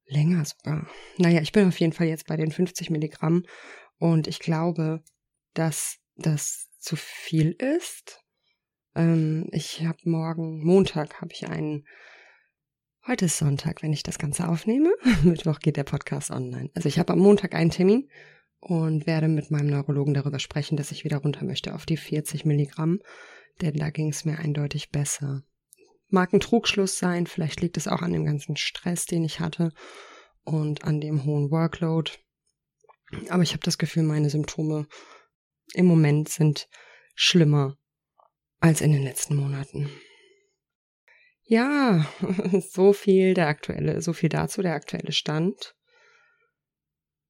Länger 0.07 0.45
sogar. 0.45 0.87
Naja, 1.19 1.41
ich 1.41 1.53
bin 1.53 1.69
auf 1.69 1.79
jeden 1.81 1.93
Fall 1.93 2.07
jetzt 2.07 2.27
bei 2.27 2.37
den 2.37 2.51
50 2.51 2.91
Milligramm 2.91 3.45
und 3.99 4.27
ich 4.27 4.39
glaube, 4.39 5.03
dass 5.55 5.99
das 6.17 6.69
zu 6.79 6.97
viel 6.97 7.53
ist. 7.53 8.23
Ähm, 8.95 9.49
ich 9.53 9.85
habe 9.85 9.99
morgen, 10.05 10.65
Montag, 10.65 11.21
habe 11.21 11.33
ich 11.33 11.49
einen. 11.49 11.87
Heute 13.07 13.27
ist 13.27 13.39
Sonntag, 13.39 13.83
wenn 13.83 13.93
ich 13.93 14.03
das 14.03 14.19
Ganze 14.19 14.49
aufnehme. 14.49 14.91
Mittwoch 15.23 15.61
geht 15.61 15.77
der 15.77 15.85
Podcast 15.85 16.31
online. 16.31 16.71
Also 16.75 16.89
ich 16.89 16.99
habe 16.99 17.13
am 17.13 17.21
Montag 17.21 17.55
einen 17.55 17.71
Termin 17.71 18.09
und 18.61 19.07
werde 19.07 19.29
mit 19.29 19.51
meinem 19.51 19.69
Neurologen 19.69 20.15
darüber 20.15 20.39
sprechen, 20.39 20.77
dass 20.77 20.91
ich 20.91 21.05
wieder 21.05 21.19
runter 21.19 21.45
möchte 21.45 21.75
auf 21.75 21.87
die 21.87 21.97
40 21.97 22.45
Milligramm, 22.45 23.01
denn 23.61 23.75
da 23.75 23.91
ging 23.91 24.09
es 24.09 24.25
mir 24.25 24.39
eindeutig 24.39 24.91
besser. 24.91 25.45
Mag 26.09 26.33
ein 26.33 26.41
Trugschluss 26.41 26.99
sein, 26.99 27.27
vielleicht 27.27 27.61
liegt 27.61 27.77
es 27.77 27.89
auch 27.89 28.03
an 28.03 28.13
dem 28.13 28.25
ganzen 28.25 28.57
Stress, 28.57 29.07
den 29.07 29.25
ich 29.25 29.41
hatte 29.41 29.73
und 30.45 30.85
an 30.85 31.01
dem 31.01 31.25
hohen 31.25 31.51
Workload. 31.51 32.13
Aber 33.29 33.43
ich 33.43 33.53
habe 33.53 33.63
das 33.63 33.79
Gefühl, 33.79 34.05
meine 34.05 34.31
Symptome 34.31 34.87
im 35.75 35.87
Moment 35.87 36.29
sind 36.29 36.69
schlimmer 37.15 37.77
als 38.61 38.81
in 38.81 38.93
den 38.93 39.03
letzten 39.03 39.37
Monaten. 39.37 39.91
Ja, 41.43 42.07
so 42.71 42.93
viel 42.93 43.35
der 43.35 43.49
aktuelle, 43.49 44.01
so 44.01 44.13
viel 44.13 44.29
dazu 44.29 44.63
der 44.63 44.75
aktuelle 44.75 45.13
Stand. 45.13 45.77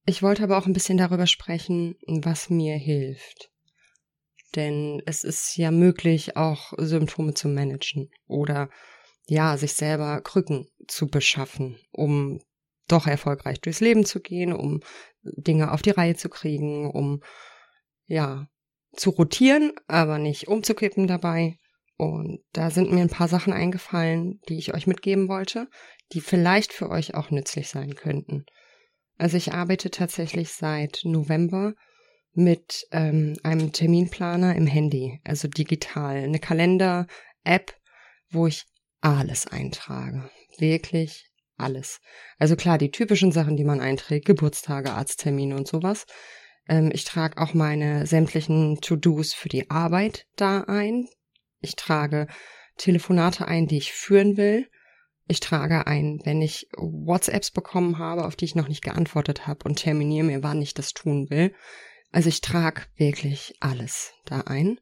Ich 0.06 0.22
wollte 0.22 0.42
aber 0.42 0.56
auch 0.56 0.66
ein 0.66 0.72
bisschen 0.72 0.98
darüber 0.98 1.26
sprechen, 1.26 1.96
was 2.06 2.48
mir 2.48 2.76
hilft. 2.76 3.50
Denn 4.56 5.02
es 5.06 5.22
ist 5.22 5.56
ja 5.56 5.70
möglich, 5.70 6.36
auch 6.36 6.72
Symptome 6.78 7.34
zu 7.34 7.48
managen 7.48 8.10
oder 8.26 8.70
ja, 9.26 9.56
sich 9.56 9.74
selber 9.74 10.20
Krücken 10.22 10.68
zu 10.88 11.08
beschaffen, 11.08 11.78
um 11.92 12.40
doch 12.88 13.06
erfolgreich 13.06 13.60
durchs 13.60 13.80
Leben 13.80 14.04
zu 14.04 14.20
gehen, 14.20 14.52
um 14.52 14.80
Dinge 15.22 15.72
auf 15.72 15.82
die 15.82 15.90
Reihe 15.90 16.14
zu 16.14 16.28
kriegen, 16.28 16.90
um 16.90 17.22
ja, 18.06 18.48
zu 18.94 19.10
rotieren, 19.10 19.72
aber 19.88 20.18
nicht 20.18 20.48
umzukippen 20.48 21.06
dabei. 21.06 21.58
Und 21.98 22.40
da 22.52 22.70
sind 22.70 22.92
mir 22.92 23.00
ein 23.00 23.08
paar 23.08 23.28
Sachen 23.28 23.52
eingefallen, 23.52 24.40
die 24.48 24.58
ich 24.58 24.74
euch 24.74 24.86
mitgeben 24.86 25.28
wollte, 25.28 25.68
die 26.12 26.20
vielleicht 26.20 26.72
für 26.72 26.90
euch 26.90 27.14
auch 27.14 27.30
nützlich 27.30 27.68
sein 27.68 27.94
könnten. 27.94 28.44
Also 29.18 29.36
ich 29.36 29.52
arbeite 29.52 29.90
tatsächlich 29.90 30.52
seit 30.52 31.00
November 31.04 31.74
mit 32.36 32.86
ähm, 32.92 33.36
einem 33.42 33.72
Terminplaner 33.72 34.54
im 34.54 34.66
Handy, 34.66 35.20
also 35.24 35.48
digital, 35.48 36.16
eine 36.16 36.38
Kalender-App, 36.38 37.74
wo 38.30 38.46
ich 38.46 38.66
alles 39.00 39.46
eintrage. 39.46 40.30
Wirklich 40.58 41.30
alles. 41.56 42.00
Also 42.38 42.56
klar, 42.56 42.78
die 42.78 42.90
typischen 42.90 43.32
Sachen, 43.32 43.56
die 43.56 43.64
man 43.64 43.80
einträgt, 43.80 44.26
Geburtstage, 44.26 44.92
Arzttermine 44.92 45.56
und 45.56 45.66
sowas. 45.66 46.06
Ähm, 46.68 46.90
ich 46.92 47.04
trage 47.04 47.38
auch 47.38 47.54
meine 47.54 48.06
sämtlichen 48.06 48.80
To-Dos 48.80 49.32
für 49.32 49.48
die 49.48 49.70
Arbeit 49.70 50.26
da 50.36 50.62
ein. 50.62 51.08
Ich 51.60 51.76
trage 51.76 52.26
Telefonate 52.76 53.48
ein, 53.48 53.66
die 53.66 53.78
ich 53.78 53.92
führen 53.92 54.36
will. 54.36 54.68
Ich 55.28 55.40
trage 55.40 55.86
ein, 55.86 56.20
wenn 56.24 56.42
ich 56.42 56.68
WhatsApps 56.76 57.50
bekommen 57.50 57.98
habe, 57.98 58.26
auf 58.26 58.36
die 58.36 58.44
ich 58.44 58.54
noch 58.54 58.68
nicht 58.68 58.82
geantwortet 58.82 59.46
habe 59.46 59.64
und 59.64 59.76
terminiere 59.76 60.26
mir, 60.26 60.42
wann 60.42 60.62
ich 60.62 60.74
das 60.74 60.92
tun 60.92 61.30
will. 61.30 61.52
Also 62.16 62.30
ich 62.30 62.40
trage 62.40 62.80
wirklich 62.96 63.56
alles 63.60 64.14
da 64.24 64.40
ein. 64.40 64.80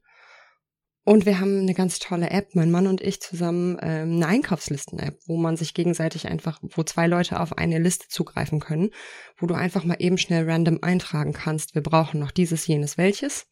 Und 1.03 1.27
wir 1.27 1.41
haben 1.41 1.63
eine 1.63 1.75
ganz 1.75 1.99
tolle 1.99 2.31
App, 2.31 2.55
mein 2.55 2.71
Mann 2.71 2.87
und 2.87 3.01
ich 3.01 3.21
zusammen, 3.21 3.77
ähm, 3.83 4.15
eine 4.15 4.29
Einkaufslisten-App, 4.29 5.19
wo 5.27 5.37
man 5.37 5.57
sich 5.57 5.75
gegenseitig 5.75 6.29
einfach, 6.29 6.61
wo 6.63 6.85
zwei 6.85 7.09
Leute 7.09 7.41
auf 7.41 7.59
eine 7.59 7.81
Liste 7.81 8.07
zugreifen 8.07 8.61
können, 8.61 8.91
wo 9.37 9.47
du 9.47 9.55
einfach 9.55 9.83
mal 9.83 9.97
eben 9.99 10.17
schnell 10.17 10.49
random 10.49 10.79
eintragen 10.81 11.33
kannst, 11.33 11.75
wir 11.75 11.83
brauchen 11.83 12.21
noch 12.21 12.31
dieses, 12.31 12.69
jenes, 12.69 12.99
welches. 12.99 13.49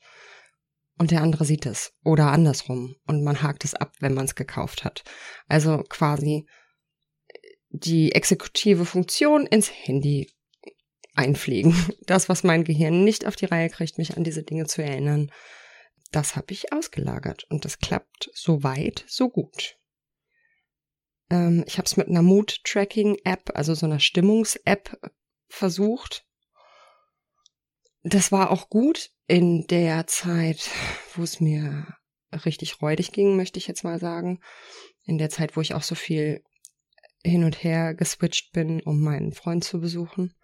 Und 0.96 1.10
der 1.10 1.22
andere 1.22 1.44
sieht 1.44 1.66
es. 1.66 1.92
Oder 2.04 2.30
andersrum. 2.30 2.94
Und 3.08 3.24
man 3.24 3.42
hakt 3.42 3.64
es 3.64 3.74
ab, 3.74 3.96
wenn 3.98 4.14
man 4.14 4.26
es 4.26 4.36
gekauft 4.36 4.84
hat. 4.84 5.02
Also 5.48 5.82
quasi 5.88 6.46
die 7.70 8.12
exekutive 8.12 8.84
Funktion 8.84 9.44
ins 9.44 9.72
Handy 9.72 10.30
einpflegen. 11.14 11.74
Das, 12.06 12.28
was 12.28 12.42
mein 12.42 12.64
Gehirn 12.64 13.04
nicht 13.04 13.26
auf 13.26 13.36
die 13.36 13.46
Reihe 13.46 13.70
kriegt, 13.70 13.98
mich 13.98 14.16
an 14.16 14.24
diese 14.24 14.42
Dinge 14.42 14.66
zu 14.66 14.82
erinnern, 14.82 15.30
das 16.10 16.36
habe 16.36 16.52
ich 16.52 16.72
ausgelagert 16.72 17.44
und 17.48 17.64
das 17.64 17.78
klappt 17.78 18.30
so 18.34 18.62
weit, 18.62 19.04
so 19.08 19.28
gut. 19.28 19.78
Ähm, 21.30 21.64
ich 21.66 21.78
habe 21.78 21.86
es 21.86 21.96
mit 21.96 22.08
einer 22.08 22.22
Mood-Tracking-App, 22.22 23.52
also 23.54 23.74
so 23.74 23.86
einer 23.86 24.00
Stimmungs-App 24.00 25.00
versucht. 25.48 26.26
Das 28.02 28.32
war 28.32 28.50
auch 28.50 28.68
gut 28.68 29.10
in 29.26 29.66
der 29.68 30.06
Zeit, 30.06 30.68
wo 31.14 31.22
es 31.22 31.40
mir 31.40 31.86
richtig 32.44 32.82
räudig 32.82 33.12
ging, 33.12 33.36
möchte 33.36 33.58
ich 33.58 33.66
jetzt 33.66 33.84
mal 33.84 33.98
sagen. 33.98 34.40
In 35.04 35.18
der 35.18 35.30
Zeit, 35.30 35.56
wo 35.56 35.60
ich 35.60 35.74
auch 35.74 35.82
so 35.82 35.94
viel 35.94 36.42
hin 37.24 37.44
und 37.44 37.62
her 37.62 37.94
geswitcht 37.94 38.52
bin, 38.52 38.80
um 38.82 39.00
meinen 39.00 39.32
Freund 39.32 39.64
zu 39.64 39.80
besuchen. 39.80 40.34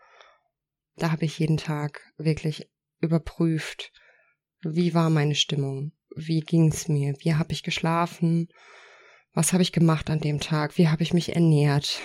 Da 0.98 1.12
habe 1.12 1.24
ich 1.24 1.38
jeden 1.38 1.56
Tag 1.56 2.00
wirklich 2.16 2.68
überprüft, 3.00 3.92
wie 4.62 4.94
war 4.94 5.10
meine 5.10 5.36
Stimmung? 5.36 5.92
Wie 6.16 6.40
ging's 6.40 6.88
mir? 6.88 7.14
Wie 7.20 7.34
habe 7.34 7.52
ich 7.52 7.62
geschlafen? 7.62 8.48
Was 9.32 9.52
habe 9.52 9.62
ich 9.62 9.70
gemacht 9.70 10.10
an 10.10 10.20
dem 10.20 10.40
Tag? 10.40 10.76
Wie 10.76 10.88
habe 10.88 11.04
ich 11.04 11.14
mich 11.14 11.34
ernährt? 11.34 12.00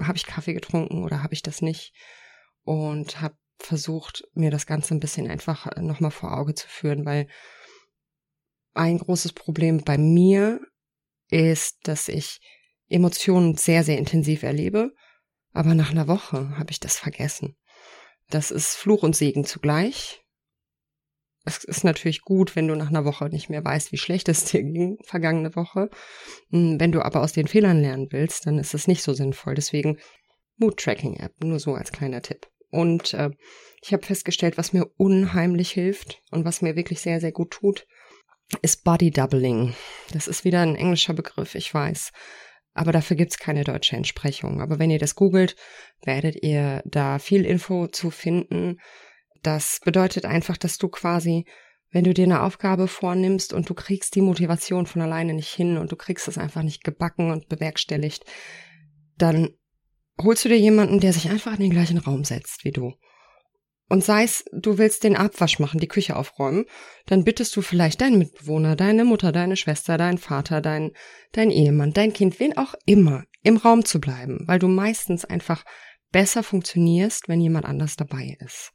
Habe 0.00 0.16
ich 0.16 0.24
Kaffee 0.24 0.54
getrunken 0.54 1.04
oder 1.04 1.22
habe 1.22 1.34
ich 1.34 1.42
das 1.42 1.60
nicht? 1.60 1.92
Und 2.62 3.20
habe 3.20 3.36
versucht, 3.58 4.24
mir 4.32 4.50
das 4.50 4.66
Ganze 4.66 4.94
ein 4.94 5.00
bisschen 5.00 5.30
einfach 5.30 5.76
nochmal 5.76 6.10
vor 6.10 6.36
Auge 6.36 6.54
zu 6.54 6.66
führen, 6.66 7.04
weil 7.04 7.28
ein 8.72 8.98
großes 8.98 9.34
Problem 9.34 9.84
bei 9.84 9.98
mir 9.98 10.60
ist, 11.28 11.76
dass 11.82 12.08
ich 12.08 12.40
Emotionen 12.88 13.56
sehr, 13.56 13.84
sehr 13.84 13.98
intensiv 13.98 14.42
erlebe, 14.42 14.94
aber 15.52 15.74
nach 15.74 15.90
einer 15.90 16.08
Woche 16.08 16.56
habe 16.58 16.70
ich 16.70 16.80
das 16.80 16.98
vergessen. 16.98 17.56
Das 18.30 18.50
ist 18.50 18.74
Fluch 18.76 19.02
und 19.02 19.14
Segen 19.14 19.44
zugleich, 19.44 20.22
es 21.44 21.64
ist 21.64 21.82
natürlich 21.82 22.22
gut, 22.22 22.54
wenn 22.54 22.68
du 22.68 22.76
nach 22.76 22.88
einer 22.88 23.04
Woche 23.04 23.28
nicht 23.28 23.50
mehr 23.50 23.64
weißt, 23.64 23.90
wie 23.90 23.98
schlecht 23.98 24.28
es 24.28 24.44
dir 24.44 24.62
ging, 24.62 24.98
vergangene 25.04 25.54
Woche. 25.56 25.90
Hm, 26.50 26.78
wenn 26.78 26.92
du 26.92 27.02
aber 27.02 27.20
aus 27.20 27.32
den 27.32 27.48
Fehlern 27.48 27.80
lernen 27.80 28.08
willst, 28.10 28.46
dann 28.46 28.58
ist 28.58 28.74
es 28.74 28.86
nicht 28.86 29.02
so 29.02 29.12
sinnvoll. 29.12 29.54
Deswegen 29.54 29.98
Mood-Tracking-App, 30.58 31.42
nur 31.42 31.58
so 31.58 31.74
als 31.74 31.90
kleiner 31.90 32.22
Tipp. 32.22 32.46
Und 32.70 33.12
äh, 33.14 33.30
ich 33.82 33.92
habe 33.92 34.06
festgestellt, 34.06 34.56
was 34.56 34.72
mir 34.72 34.86
unheimlich 34.96 35.72
hilft 35.72 36.22
und 36.30 36.44
was 36.44 36.62
mir 36.62 36.76
wirklich 36.76 37.00
sehr, 37.00 37.20
sehr 37.20 37.32
gut 37.32 37.50
tut, 37.50 37.86
ist 38.62 38.84
Body 38.84 39.10
Doubling. 39.10 39.74
Das 40.12 40.28
ist 40.28 40.44
wieder 40.44 40.60
ein 40.60 40.76
englischer 40.76 41.14
Begriff, 41.14 41.54
ich 41.54 41.74
weiß. 41.74 42.12
Aber 42.74 42.92
dafür 42.92 43.16
gibt's 43.16 43.38
keine 43.38 43.64
deutsche 43.64 43.96
Entsprechung. 43.96 44.60
Aber 44.60 44.78
wenn 44.78 44.90
ihr 44.90 44.98
das 44.98 45.14
googelt, 45.14 45.56
werdet 46.04 46.42
ihr 46.42 46.82
da 46.84 47.18
viel 47.18 47.44
Info 47.44 47.86
zu 47.86 48.10
finden. 48.10 48.78
Das 49.42 49.80
bedeutet 49.84 50.24
einfach, 50.24 50.56
dass 50.56 50.78
du 50.78 50.88
quasi, 50.88 51.44
wenn 51.90 52.04
du 52.04 52.14
dir 52.14 52.24
eine 52.24 52.42
Aufgabe 52.42 52.88
vornimmst 52.88 53.52
und 53.52 53.68
du 53.68 53.74
kriegst 53.74 54.14
die 54.14 54.22
Motivation 54.22 54.86
von 54.86 55.02
alleine 55.02 55.34
nicht 55.34 55.52
hin 55.52 55.76
und 55.76 55.92
du 55.92 55.96
kriegst 55.96 56.28
es 56.28 56.38
einfach 56.38 56.62
nicht 56.62 56.84
gebacken 56.84 57.30
und 57.30 57.48
bewerkstelligt, 57.48 58.24
dann 59.18 59.50
holst 60.20 60.44
du 60.44 60.48
dir 60.48 60.58
jemanden, 60.58 61.00
der 61.00 61.12
sich 61.12 61.28
einfach 61.28 61.54
in 61.54 61.60
den 61.60 61.70
gleichen 61.70 61.98
Raum 61.98 62.24
setzt 62.24 62.64
wie 62.64 62.72
du. 62.72 62.94
Und 63.88 64.04
sei 64.04 64.24
es, 64.24 64.44
du 64.52 64.78
willst 64.78 65.04
den 65.04 65.16
Abwasch 65.16 65.58
machen, 65.58 65.80
die 65.80 65.88
Küche 65.88 66.16
aufräumen, 66.16 66.64
dann 67.06 67.24
bittest 67.24 67.54
du 67.56 67.62
vielleicht 67.62 68.00
deinen 68.00 68.18
Mitbewohner, 68.18 68.74
deine 68.74 69.04
Mutter, 69.04 69.32
deine 69.32 69.56
Schwester, 69.56 69.98
deinen 69.98 70.18
Vater, 70.18 70.60
dein, 70.60 70.92
dein 71.32 71.50
Ehemann, 71.50 71.92
dein 71.92 72.12
Kind, 72.12 72.40
wen 72.40 72.56
auch 72.56 72.74
immer, 72.86 73.24
im 73.42 73.58
Raum 73.58 73.84
zu 73.84 74.00
bleiben, 74.00 74.44
weil 74.46 74.58
du 74.58 74.68
meistens 74.68 75.24
einfach 75.24 75.64
besser 76.10 76.42
funktionierst, 76.42 77.28
wenn 77.28 77.40
jemand 77.40 77.66
anders 77.66 77.96
dabei 77.96 78.36
ist. 78.40 78.72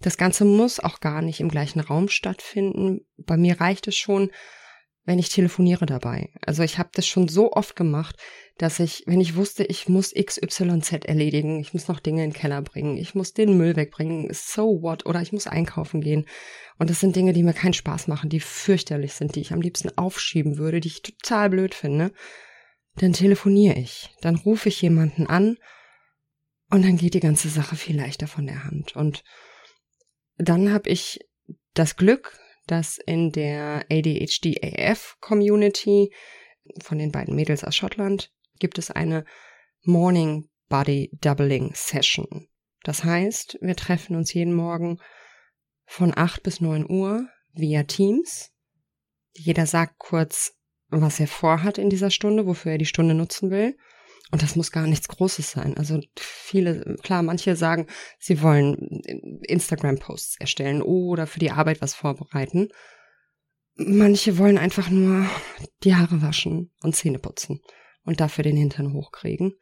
Das 0.00 0.16
Ganze 0.16 0.44
muss 0.44 0.80
auch 0.80 1.00
gar 1.00 1.22
nicht 1.22 1.40
im 1.40 1.48
gleichen 1.48 1.80
Raum 1.80 2.08
stattfinden. 2.08 3.06
Bei 3.16 3.36
mir 3.36 3.60
reicht 3.60 3.88
es 3.88 3.96
schon, 3.96 4.30
wenn 5.08 5.18
ich 5.18 5.30
telefoniere 5.30 5.86
dabei. 5.86 6.28
Also 6.44 6.62
ich 6.62 6.76
habe 6.76 6.90
das 6.92 7.06
schon 7.06 7.28
so 7.28 7.52
oft 7.52 7.76
gemacht, 7.76 8.14
dass 8.58 8.78
ich, 8.78 9.04
wenn 9.06 9.22
ich 9.22 9.36
wusste, 9.36 9.64
ich 9.64 9.88
muss 9.88 10.12
XYZ 10.12 11.06
erledigen, 11.06 11.60
ich 11.60 11.72
muss 11.72 11.88
noch 11.88 11.98
Dinge 11.98 12.22
in 12.24 12.30
den 12.30 12.36
Keller 12.36 12.60
bringen, 12.60 12.98
ich 12.98 13.14
muss 13.14 13.32
den 13.32 13.56
Müll 13.56 13.74
wegbringen, 13.74 14.28
so 14.34 14.82
what, 14.82 15.06
oder 15.06 15.22
ich 15.22 15.32
muss 15.32 15.46
einkaufen 15.46 16.02
gehen. 16.02 16.26
Und 16.78 16.90
das 16.90 17.00
sind 17.00 17.16
Dinge, 17.16 17.32
die 17.32 17.42
mir 17.42 17.54
keinen 17.54 17.72
Spaß 17.72 18.06
machen, 18.06 18.28
die 18.28 18.38
fürchterlich 18.38 19.14
sind, 19.14 19.34
die 19.34 19.40
ich 19.40 19.54
am 19.54 19.62
liebsten 19.62 19.96
aufschieben 19.96 20.58
würde, 20.58 20.80
die 20.80 20.88
ich 20.88 21.00
total 21.00 21.48
blöd 21.48 21.74
finde. 21.74 22.12
Dann 22.96 23.14
telefoniere 23.14 23.78
ich, 23.78 24.10
dann 24.20 24.36
rufe 24.36 24.68
ich 24.68 24.82
jemanden 24.82 25.26
an 25.26 25.56
und 26.70 26.84
dann 26.84 26.98
geht 26.98 27.14
die 27.14 27.20
ganze 27.20 27.48
Sache 27.48 27.76
viel 27.76 27.96
leichter 27.96 28.26
von 28.26 28.44
der 28.44 28.64
Hand. 28.64 28.94
Und 28.94 29.24
dann 30.36 30.70
habe 30.70 30.90
ich 30.90 31.20
das 31.72 31.96
Glück, 31.96 32.38
dass 32.68 32.98
in 32.98 33.32
der 33.32 33.84
ADHD 33.90 34.62
AF 34.62 35.16
Community 35.20 36.12
von 36.82 36.98
den 36.98 37.10
beiden 37.10 37.34
Mädels 37.34 37.64
aus 37.64 37.74
Schottland 37.74 38.32
gibt 38.58 38.78
es 38.78 38.90
eine 38.90 39.24
Morning 39.82 40.48
Body 40.68 41.10
Doubling 41.20 41.72
Session. 41.74 42.48
Das 42.84 43.04
heißt, 43.04 43.58
wir 43.60 43.74
treffen 43.74 44.16
uns 44.16 44.32
jeden 44.34 44.54
Morgen 44.54 44.98
von 45.86 46.16
8 46.16 46.42
bis 46.42 46.60
9 46.60 46.88
Uhr 46.88 47.26
via 47.54 47.84
Teams. 47.84 48.52
Jeder 49.32 49.66
sagt 49.66 49.98
kurz, 49.98 50.54
was 50.88 51.20
er 51.20 51.26
vorhat 51.26 51.78
in 51.78 51.90
dieser 51.90 52.10
Stunde, 52.10 52.46
wofür 52.46 52.72
er 52.72 52.78
die 52.78 52.86
Stunde 52.86 53.14
nutzen 53.14 53.50
will. 53.50 53.76
Und 54.30 54.42
das 54.42 54.56
muss 54.56 54.72
gar 54.72 54.86
nichts 54.86 55.08
Großes 55.08 55.50
sein. 55.50 55.76
Also 55.76 56.00
viele, 56.18 56.96
klar, 57.02 57.22
manche 57.22 57.56
sagen, 57.56 57.86
sie 58.18 58.42
wollen 58.42 58.74
Instagram-Posts 59.42 60.38
erstellen 60.38 60.82
oder 60.82 61.26
für 61.26 61.38
die 61.38 61.50
Arbeit 61.50 61.80
was 61.80 61.94
vorbereiten. 61.94 62.68
Manche 63.76 64.36
wollen 64.38 64.58
einfach 64.58 64.90
nur 64.90 65.26
die 65.84 65.94
Haare 65.94 66.20
waschen 66.20 66.72
und 66.82 66.94
Zähne 66.94 67.18
putzen 67.18 67.60
und 68.04 68.20
dafür 68.20 68.44
den 68.44 68.56
Hintern 68.56 68.92
hochkriegen. 68.92 69.54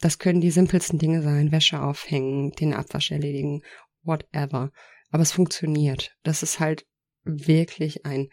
Das 0.00 0.18
können 0.18 0.40
die 0.40 0.50
simpelsten 0.50 0.98
Dinge 0.98 1.22
sein, 1.22 1.52
Wäsche 1.52 1.80
aufhängen, 1.80 2.52
den 2.52 2.74
Abwasch 2.74 3.12
erledigen, 3.12 3.62
whatever. 4.02 4.72
Aber 5.10 5.22
es 5.22 5.32
funktioniert. 5.32 6.16
Das 6.22 6.42
ist 6.42 6.60
halt 6.60 6.86
wirklich 7.24 8.04
ein 8.04 8.28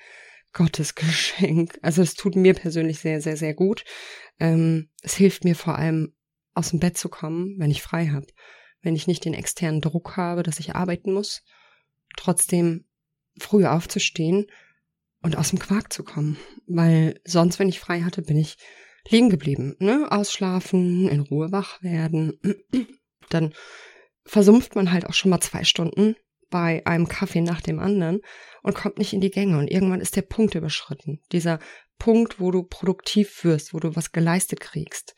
Gottes 0.54 0.96
Geschenk. 0.96 1.78
Also 1.82 2.02
es 2.02 2.16
tut 2.16 2.36
mir 2.36 2.54
persönlich 2.54 3.00
sehr, 3.00 3.22
sehr, 3.22 3.38
sehr 3.38 3.54
gut. 3.54 3.84
Ähm, 4.40 4.90
es 5.02 5.16
hilft 5.16 5.44
mir 5.44 5.56
vor 5.56 5.78
allem, 5.78 6.14
aus 6.54 6.70
dem 6.70 6.80
Bett 6.80 6.98
zu 6.98 7.10
kommen, 7.10 7.56
wenn 7.58 7.72
ich 7.72 7.82
frei 7.82 8.08
habe. 8.08 8.28
Wenn 8.82 8.96
ich 8.96 9.08
nicht 9.08 9.26
den 9.26 9.34
externen 9.34 9.82
Druck 9.82 10.18
habe, 10.18 10.44
dass 10.44 10.60
ich 10.60 10.76
arbeiten 10.76 11.12
muss. 11.12 11.44
Trotzdem 12.16 12.86
früh 13.40 13.66
aufzustehen 13.66 14.46
und 15.22 15.36
aus 15.36 15.50
dem 15.50 15.60
Quark 15.60 15.92
zu 15.92 16.04
kommen. 16.04 16.38
Weil 16.68 17.20
sonst, 17.26 17.58
wenn 17.58 17.70
ich 17.70 17.80
frei 17.80 18.02
hatte, 18.02 18.22
bin 18.22 18.38
ich 18.38 18.58
liegen 19.10 19.30
geblieben. 19.30 19.76
Ne? 19.80 20.08
Ausschlafen, 20.12 21.10
in 21.10 21.22
Ruhe 21.22 21.52
wach 21.52 21.82
werden. 21.82 22.40
Dann 23.30 23.54
versumpft 24.26 24.76
man 24.76 24.92
halt 24.92 25.08
auch 25.08 25.14
schon 25.14 25.32
mal 25.32 25.42
zwei 25.42 25.64
Stunden 25.64 26.16
bei 26.54 26.86
einem 26.86 27.08
Kaffee 27.08 27.42
nach 27.42 27.62
dem 27.62 27.80
anderen 27.80 28.22
und 28.62 28.76
kommt 28.76 29.00
nicht 29.00 29.12
in 29.12 29.22
die 29.22 29.32
Gänge. 29.32 29.58
Und 29.58 29.72
irgendwann 29.72 30.02
ist 30.02 30.16
der 30.16 30.22
Punkt 30.22 30.54
überschritten. 30.54 31.20
Dieser 31.32 31.58
Punkt, 31.98 32.40
wo 32.40 32.52
du 32.52 32.62
produktiv 32.62 33.44
wirst, 33.44 33.74
wo 33.74 33.80
du 33.80 33.96
was 33.96 34.12
geleistet 34.12 34.60
kriegst. 34.60 35.16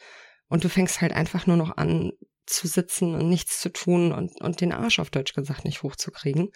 Und 0.48 0.64
du 0.64 0.70
fängst 0.70 1.02
halt 1.02 1.12
einfach 1.12 1.46
nur 1.46 1.58
noch 1.58 1.76
an 1.76 2.14
zu 2.46 2.68
sitzen 2.68 3.16
und 3.16 3.28
nichts 3.28 3.60
zu 3.60 3.70
tun 3.70 4.14
und, 4.14 4.40
und 4.40 4.62
den 4.62 4.72
Arsch 4.72 5.00
auf 5.00 5.10
Deutsch 5.10 5.34
gesagt 5.34 5.66
nicht 5.66 5.84
hochzukriegen. 5.84 6.52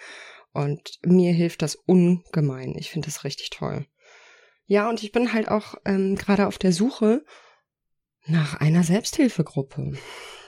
Und 0.53 0.97
mir 1.03 1.33
hilft 1.33 1.61
das 1.61 1.75
ungemein. 1.75 2.75
Ich 2.77 2.89
finde 2.89 3.07
das 3.07 3.25
richtig 3.25 3.49
toll. 3.49 3.85
Ja, 4.65 4.89
und 4.89 5.03
ich 5.03 5.11
bin 5.11 5.33
halt 5.33 5.49
auch 5.49 5.75
ähm, 5.83 6.15
gerade 6.15 6.47
auf 6.47 6.57
der 6.57 6.71
Suche 6.71 7.25
nach 8.27 8.61
einer 8.61 8.83
Selbsthilfegruppe. 8.83 9.91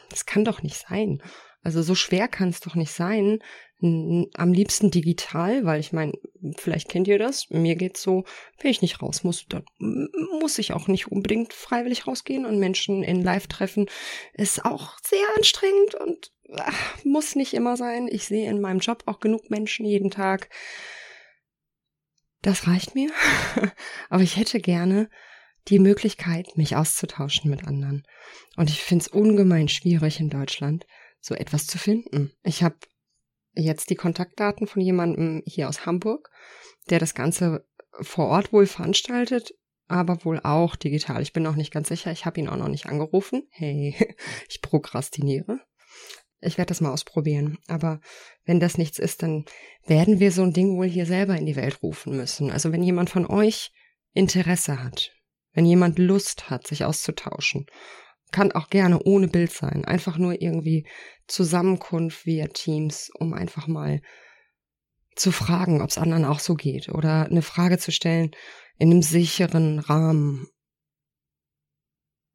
Das 0.09 0.25
kann 0.25 0.45
doch 0.45 0.61
nicht 0.61 0.77
sein. 0.87 1.21
Also 1.63 1.81
so 1.83 1.95
schwer 1.95 2.27
kann 2.27 2.49
es 2.49 2.59
doch 2.59 2.75
nicht 2.75 2.91
sein. 2.91 3.39
Am 3.81 4.53
liebsten 4.53 4.91
digital, 4.91 5.65
weil 5.65 5.79
ich 5.79 5.91
meine, 5.91 6.13
vielleicht 6.57 6.89
kennt 6.89 7.07
ihr 7.07 7.19
das. 7.19 7.49
Mir 7.49 7.75
geht's 7.75 8.01
so, 8.01 8.25
wenn 8.59 8.71
ich 8.71 8.81
nicht 8.81 9.01
raus 9.01 9.23
muss, 9.23 9.45
dann 9.47 9.63
muss 10.39 10.59
ich 10.59 10.73
auch 10.73 10.87
nicht 10.87 11.11
unbedingt 11.11 11.53
freiwillig 11.53 12.07
rausgehen 12.07 12.45
und 12.45 12.59
Menschen 12.59 13.03
in 13.03 13.23
Live 13.23 13.47
treffen. 13.47 13.87
Ist 14.33 14.65
auch 14.65 14.97
sehr 15.03 15.25
anstrengend 15.35 15.95
und 15.95 16.31
ach, 16.55 17.03
muss 17.03 17.35
nicht 17.35 17.53
immer 17.53 17.77
sein. 17.77 18.07
Ich 18.11 18.25
sehe 18.25 18.49
in 18.49 18.61
meinem 18.61 18.79
Job 18.79 19.03
auch 19.05 19.19
genug 19.19 19.49
Menschen 19.49 19.85
jeden 19.85 20.11
Tag. 20.11 20.49
Das 22.41 22.67
reicht 22.67 22.95
mir. 22.95 23.11
Aber 24.09 24.23
ich 24.23 24.37
hätte 24.37 24.59
gerne 24.59 25.09
die 25.67 25.79
Möglichkeit, 25.79 26.57
mich 26.57 26.75
auszutauschen 26.75 27.49
mit 27.49 27.65
anderen. 27.65 28.03
Und 28.57 28.69
ich 28.69 28.81
finde 28.81 29.03
es 29.03 29.07
ungemein 29.07 29.67
schwierig 29.67 30.19
in 30.19 30.29
Deutschland, 30.29 30.85
so 31.21 31.35
etwas 31.35 31.67
zu 31.67 31.77
finden. 31.77 32.33
Ich 32.43 32.63
habe 32.63 32.75
jetzt 33.53 33.89
die 33.89 33.95
Kontaktdaten 33.95 34.67
von 34.67 34.81
jemandem 34.81 35.41
hier 35.45 35.69
aus 35.69 35.85
Hamburg, 35.85 36.29
der 36.89 36.99
das 36.99 37.13
Ganze 37.13 37.65
vor 38.01 38.27
Ort 38.27 38.51
wohl 38.51 38.65
veranstaltet, 38.65 39.53
aber 39.87 40.23
wohl 40.25 40.39
auch 40.43 40.75
digital. 40.75 41.21
Ich 41.21 41.33
bin 41.33 41.43
noch 41.43 41.55
nicht 41.55 41.71
ganz 41.71 41.89
sicher. 41.89 42.11
Ich 42.11 42.25
habe 42.25 42.39
ihn 42.39 42.47
auch 42.47 42.57
noch 42.57 42.69
nicht 42.69 42.85
angerufen. 42.85 43.47
Hey, 43.51 43.95
ich 44.49 44.61
prokrastiniere. 44.61 45.59
Ich 46.39 46.57
werde 46.57 46.69
das 46.69 46.81
mal 46.81 46.91
ausprobieren. 46.91 47.59
Aber 47.67 47.99
wenn 48.45 48.59
das 48.59 48.77
nichts 48.77 48.97
ist, 48.97 49.21
dann 49.21 49.45
werden 49.85 50.19
wir 50.19 50.31
so 50.31 50.43
ein 50.43 50.53
Ding 50.53 50.77
wohl 50.77 50.87
hier 50.87 51.05
selber 51.05 51.35
in 51.35 51.45
die 51.45 51.55
Welt 51.55 51.83
rufen 51.83 52.15
müssen. 52.15 52.51
Also 52.51 52.71
wenn 52.71 52.81
jemand 52.81 53.09
von 53.09 53.27
euch 53.27 53.71
Interesse 54.13 54.83
hat, 54.83 55.11
wenn 55.53 55.65
jemand 55.65 55.99
Lust 55.99 56.49
hat, 56.49 56.65
sich 56.65 56.85
auszutauschen, 56.85 57.67
kann 58.31 58.51
auch 58.51 58.69
gerne 58.69 59.01
ohne 59.03 59.27
Bild 59.27 59.51
sein, 59.51 59.85
einfach 59.85 60.17
nur 60.17 60.41
irgendwie 60.41 60.87
Zusammenkunft 61.27 62.25
via 62.25 62.47
Teams, 62.47 63.11
um 63.19 63.33
einfach 63.33 63.67
mal 63.67 64.01
zu 65.15 65.31
fragen, 65.31 65.81
ob 65.81 65.89
es 65.89 65.97
anderen 65.97 66.25
auch 66.25 66.39
so 66.39 66.55
geht. 66.55 66.89
Oder 66.89 67.25
eine 67.25 67.41
Frage 67.41 67.77
zu 67.77 67.91
stellen 67.91 68.31
in 68.77 68.91
einem 68.91 69.01
sicheren 69.01 69.79
Rahmen 69.79 70.47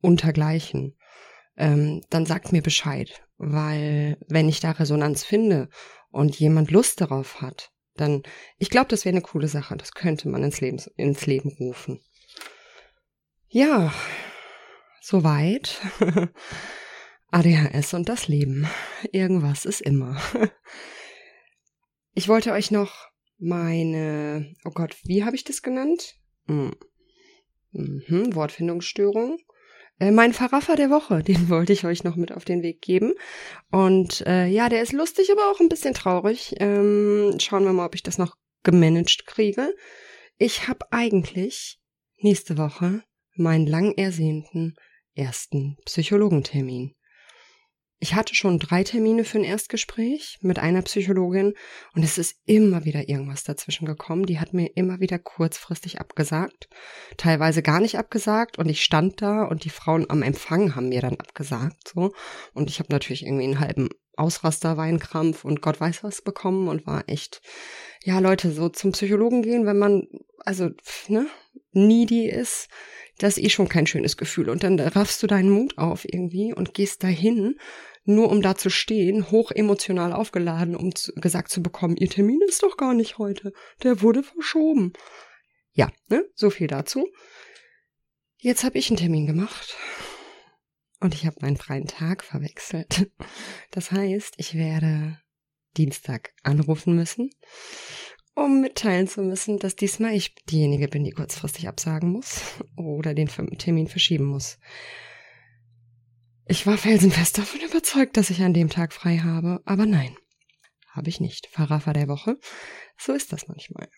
untergleichen, 0.00 0.96
ähm, 1.56 2.02
dann 2.11 2.26
sagt 2.26 2.52
mir 2.52 2.62
Bescheid, 2.62 3.22
weil 3.38 4.18
wenn 4.28 4.48
ich 4.48 4.61
da 4.61 4.72
Resonanz 4.72 5.24
finde 5.24 5.68
und 6.11 6.38
jemand 6.38 6.70
Lust 6.70 7.00
darauf 7.00 7.40
hat, 7.40 7.72
dann, 7.94 8.22
ich 8.59 8.70
glaube, 8.70 8.88
das 8.88 9.04
wäre 9.04 9.14
eine 9.14 9.22
coole 9.22 9.48
Sache, 9.48 9.76
das 9.76 9.92
könnte 9.92 10.28
man 10.28 10.42
ins 10.42 10.61
Leben, 10.61 10.80
ins 10.96 11.26
Leben 11.26 11.50
rufen. 11.59 12.00
Ja, 13.48 13.92
soweit. 15.06 15.80
ADHS 17.30 17.94
und 17.94 18.08
das 18.08 18.28
Leben. 18.28 18.68
Irgendwas 19.12 19.64
ist 19.64 19.80
immer. 19.80 20.20
Ich 22.14 22.28
wollte 22.28 22.52
euch 22.52 22.70
noch 22.70 23.08
meine, 23.38 24.54
oh 24.64 24.70
Gott, 24.70 24.96
wie 25.04 25.24
habe 25.24 25.36
ich 25.36 25.44
das 25.44 25.62
genannt? 25.62 26.16
Hm. 26.46 26.74
Mhm, 27.72 28.34
Wortfindungsstörung. 28.34 29.38
Äh, 30.00 30.10
mein 30.10 30.32
Verraffer 30.32 30.76
der 30.76 30.90
Woche, 30.90 31.22
den 31.22 31.48
wollte 31.48 31.72
ich 31.72 31.84
euch 31.84 32.04
noch 32.04 32.16
mit 32.16 32.32
auf 32.32 32.44
den 32.44 32.62
Weg 32.62 32.80
geben. 32.80 33.12
Und 33.70 34.26
äh, 34.26 34.46
ja, 34.46 34.68
der 34.68 34.82
ist 34.82 34.92
lustig, 34.92 35.30
aber 35.30 35.50
auch 35.50 35.60
ein 35.60 35.68
bisschen 35.68 35.94
traurig. 35.94 36.54
Ähm, 36.58 37.36
schauen 37.38 37.64
wir 37.64 37.72
mal, 37.72 37.86
ob 37.86 37.94
ich 37.94 38.02
das 38.02 38.18
noch 38.18 38.36
gemanagt 38.62 39.26
kriege. 39.26 39.74
Ich 40.38 40.68
habe 40.68 40.90
eigentlich 40.90 41.78
nächste 42.16 42.58
Woche 42.58 43.02
meinen 43.34 43.66
lang 43.66 43.92
ersehnten 43.96 44.74
ersten 45.16 45.76
Psychologentermin. 45.85 46.94
Ich 47.98 48.14
hatte 48.14 48.35
schon 48.35 48.59
drei 48.59 48.85
Termine 48.85 49.24
für 49.24 49.38
ein 49.38 49.44
Erstgespräch 49.44 50.38
mit 50.42 50.59
einer 50.59 50.83
Psychologin 50.83 51.55
und 51.94 52.02
es 52.02 52.18
ist 52.18 52.37
immer 52.44 52.85
wieder 52.85 53.09
irgendwas 53.09 53.42
dazwischen 53.42 53.87
gekommen. 53.87 54.26
Die 54.26 54.38
hat 54.38 54.52
mir 54.52 54.76
immer 54.76 55.00
wieder 55.00 55.18
kurzfristig 55.18 55.98
abgesagt, 55.98 56.68
teilweise 57.16 57.62
gar 57.62 57.81
nicht 57.81 57.96
abgesagt 57.96 58.59
und 58.59 58.68
ich 58.68 58.85
stand 58.85 59.22
da 59.22 59.44
und 59.44 59.64
die 59.64 59.70
Frauen 59.70 60.11
am 60.11 60.22
Empfang 60.22 60.74
haben 60.74 60.90
mir 60.90 61.00
dann 61.00 61.16
abgesagt 61.16 61.88
so 61.94 62.12
und 62.52 62.68
ich 62.68 62.81
habe 62.81 62.92
natürlich 62.92 63.24
irgendwie 63.24 63.44
einen 63.44 63.61
halben 63.61 63.88
Ausraster, 64.14 64.76
Weinkrampf 64.76 65.44
und 65.44 65.62
Gott 65.62 65.81
weiß 65.81 66.05
was 66.05 66.20
bekommen 66.20 66.68
und 66.68 66.87
war 66.87 67.05
echt, 67.07 67.40
ja 68.05 68.18
Leute, 68.18 68.50
so 68.50 68.68
zum 68.68 68.92
Psychologen 68.92 69.42
gehen, 69.42 69.64
wenn 69.64 69.79
man 69.79 70.07
also 70.44 70.70
ne 71.09 71.26
needy 71.72 72.29
ist, 72.29 72.68
das 73.18 73.38
ist 73.38 73.44
eh 73.44 73.50
schon 73.50 73.68
kein 73.68 73.87
schönes 73.87 74.16
Gefühl. 74.16 74.50
Und 74.50 74.62
dann 74.62 74.79
raffst 74.79 75.22
du 75.22 75.26
deinen 75.26 75.50
Mut 75.50 75.79
auf 75.79 76.05
irgendwie 76.05 76.52
und 76.52 76.74
gehst 76.74 77.02
dahin, 77.02 77.59
nur 78.05 78.31
um 78.31 78.42
da 78.42 78.55
zu 78.55 78.70
stehen, 78.70 79.31
hoch 79.31 79.50
emotional 79.50 80.12
aufgeladen, 80.12 80.76
um 80.76 80.94
zu, 80.94 81.12
gesagt 81.14 81.50
zu 81.50 81.62
bekommen, 81.62 81.96
ihr 81.96 82.09
Termin 82.09 82.40
ist 82.46 82.62
doch 82.62 82.76
gar 82.76 82.94
nicht 82.94 83.18
heute. 83.18 83.52
Der 83.83 84.02
wurde 84.02 84.22
verschoben. 84.22 84.92
Ja, 85.72 85.90
ne? 86.09 86.24
So 86.35 86.50
viel 86.50 86.68
dazu. 86.68 87.09
Jetzt 88.38 88.64
habe 88.64 88.79
ich 88.79 88.90
einen 88.90 88.98
Termin 88.98 89.26
gemacht. 89.26 89.76
Und 91.00 91.14
ich 91.14 91.26
habe 91.26 91.37
meinen 91.40 91.57
freien 91.57 91.87
Tag 91.87 92.24
verwechselt. 92.24 93.11
Das 93.70 93.90
heißt, 93.90 94.35
ich 94.38 94.55
werde 94.55 95.20
Dienstag 95.76 96.33
anrufen 96.42 96.94
müssen 96.94 97.31
um 98.37 98.61
mitteilen 98.61 99.09
zu 99.09 99.22
müssen, 99.22 99.59
dass 99.59 99.77
diesmal 99.77 100.14
ich 100.14 100.35
diejenige 100.44 100.88
bin, 100.88 101.05
die 101.05 101.11
kurzfristig 101.11 101.66
absagen 101.66 102.12
muss 102.12 102.42
oder 102.77 103.14
den 103.14 103.29
Termin 103.29 103.88
verschieben 103.88 104.27
muss. 104.27 104.59
Ich 106.46 106.66
war 106.66 106.77
felsenfest 106.77 107.38
davon 107.38 107.61
überzeugt, 107.61 108.16
dass 108.16 108.31
ich 108.31 108.42
an 108.42 108.55
dem 108.55 108.68
Tag 108.68 108.92
frei 108.92 109.18
habe, 109.18 109.62
aber 109.64 109.87
nein, 109.87 110.14
habe 110.90 111.09
ich 111.09 111.18
nicht. 111.18 111.49
Verraffer 111.49 111.94
der 111.94 112.09
Woche. 112.09 112.38
So 112.99 113.14
ist 113.14 113.33
das 113.33 113.49
manchmal. 113.49 113.88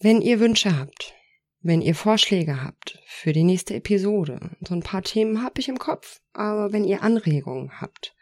Wenn 0.00 0.20
ihr 0.20 0.40
Wünsche 0.40 0.76
habt, 0.76 1.14
wenn 1.60 1.80
ihr 1.80 1.94
Vorschläge 1.94 2.62
habt 2.62 3.00
für 3.06 3.32
die 3.32 3.44
nächste 3.44 3.74
Episode, 3.74 4.56
so 4.60 4.74
ein 4.74 4.82
paar 4.82 5.02
Themen 5.02 5.42
habe 5.42 5.60
ich 5.60 5.68
im 5.68 5.78
Kopf, 5.78 6.20
aber 6.32 6.72
wenn 6.72 6.84
ihr 6.84 7.02
Anregungen 7.02 7.80
habt, 7.80 8.14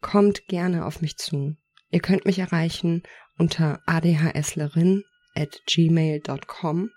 kommt 0.00 0.48
gerne 0.48 0.86
auf 0.86 1.02
mich 1.02 1.18
zu. 1.18 1.56
Ihr 1.90 2.00
könnt 2.00 2.24
mich 2.24 2.38
erreichen 2.38 3.02
unter 3.38 3.80
adhslerin 3.86 5.04
at 5.34 5.62
gmail.com 5.66 6.90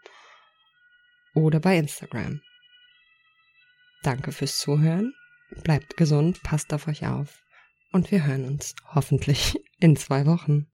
oder 1.36 1.60
bei 1.60 1.78
Instagram. 1.78 2.42
Danke 4.04 4.32
fürs 4.32 4.58
Zuhören, 4.58 5.14
bleibt 5.64 5.98
gesund, 5.98 6.42
passt 6.44 6.74
auf 6.74 6.88
euch 6.88 7.06
auf 7.06 7.44
und 7.92 8.12
wir 8.12 8.26
hören 8.26 8.46
uns 8.46 8.76
hoffentlich 8.94 9.60
in 9.80 9.96
zwei 9.96 10.26
Wochen. 10.26 10.68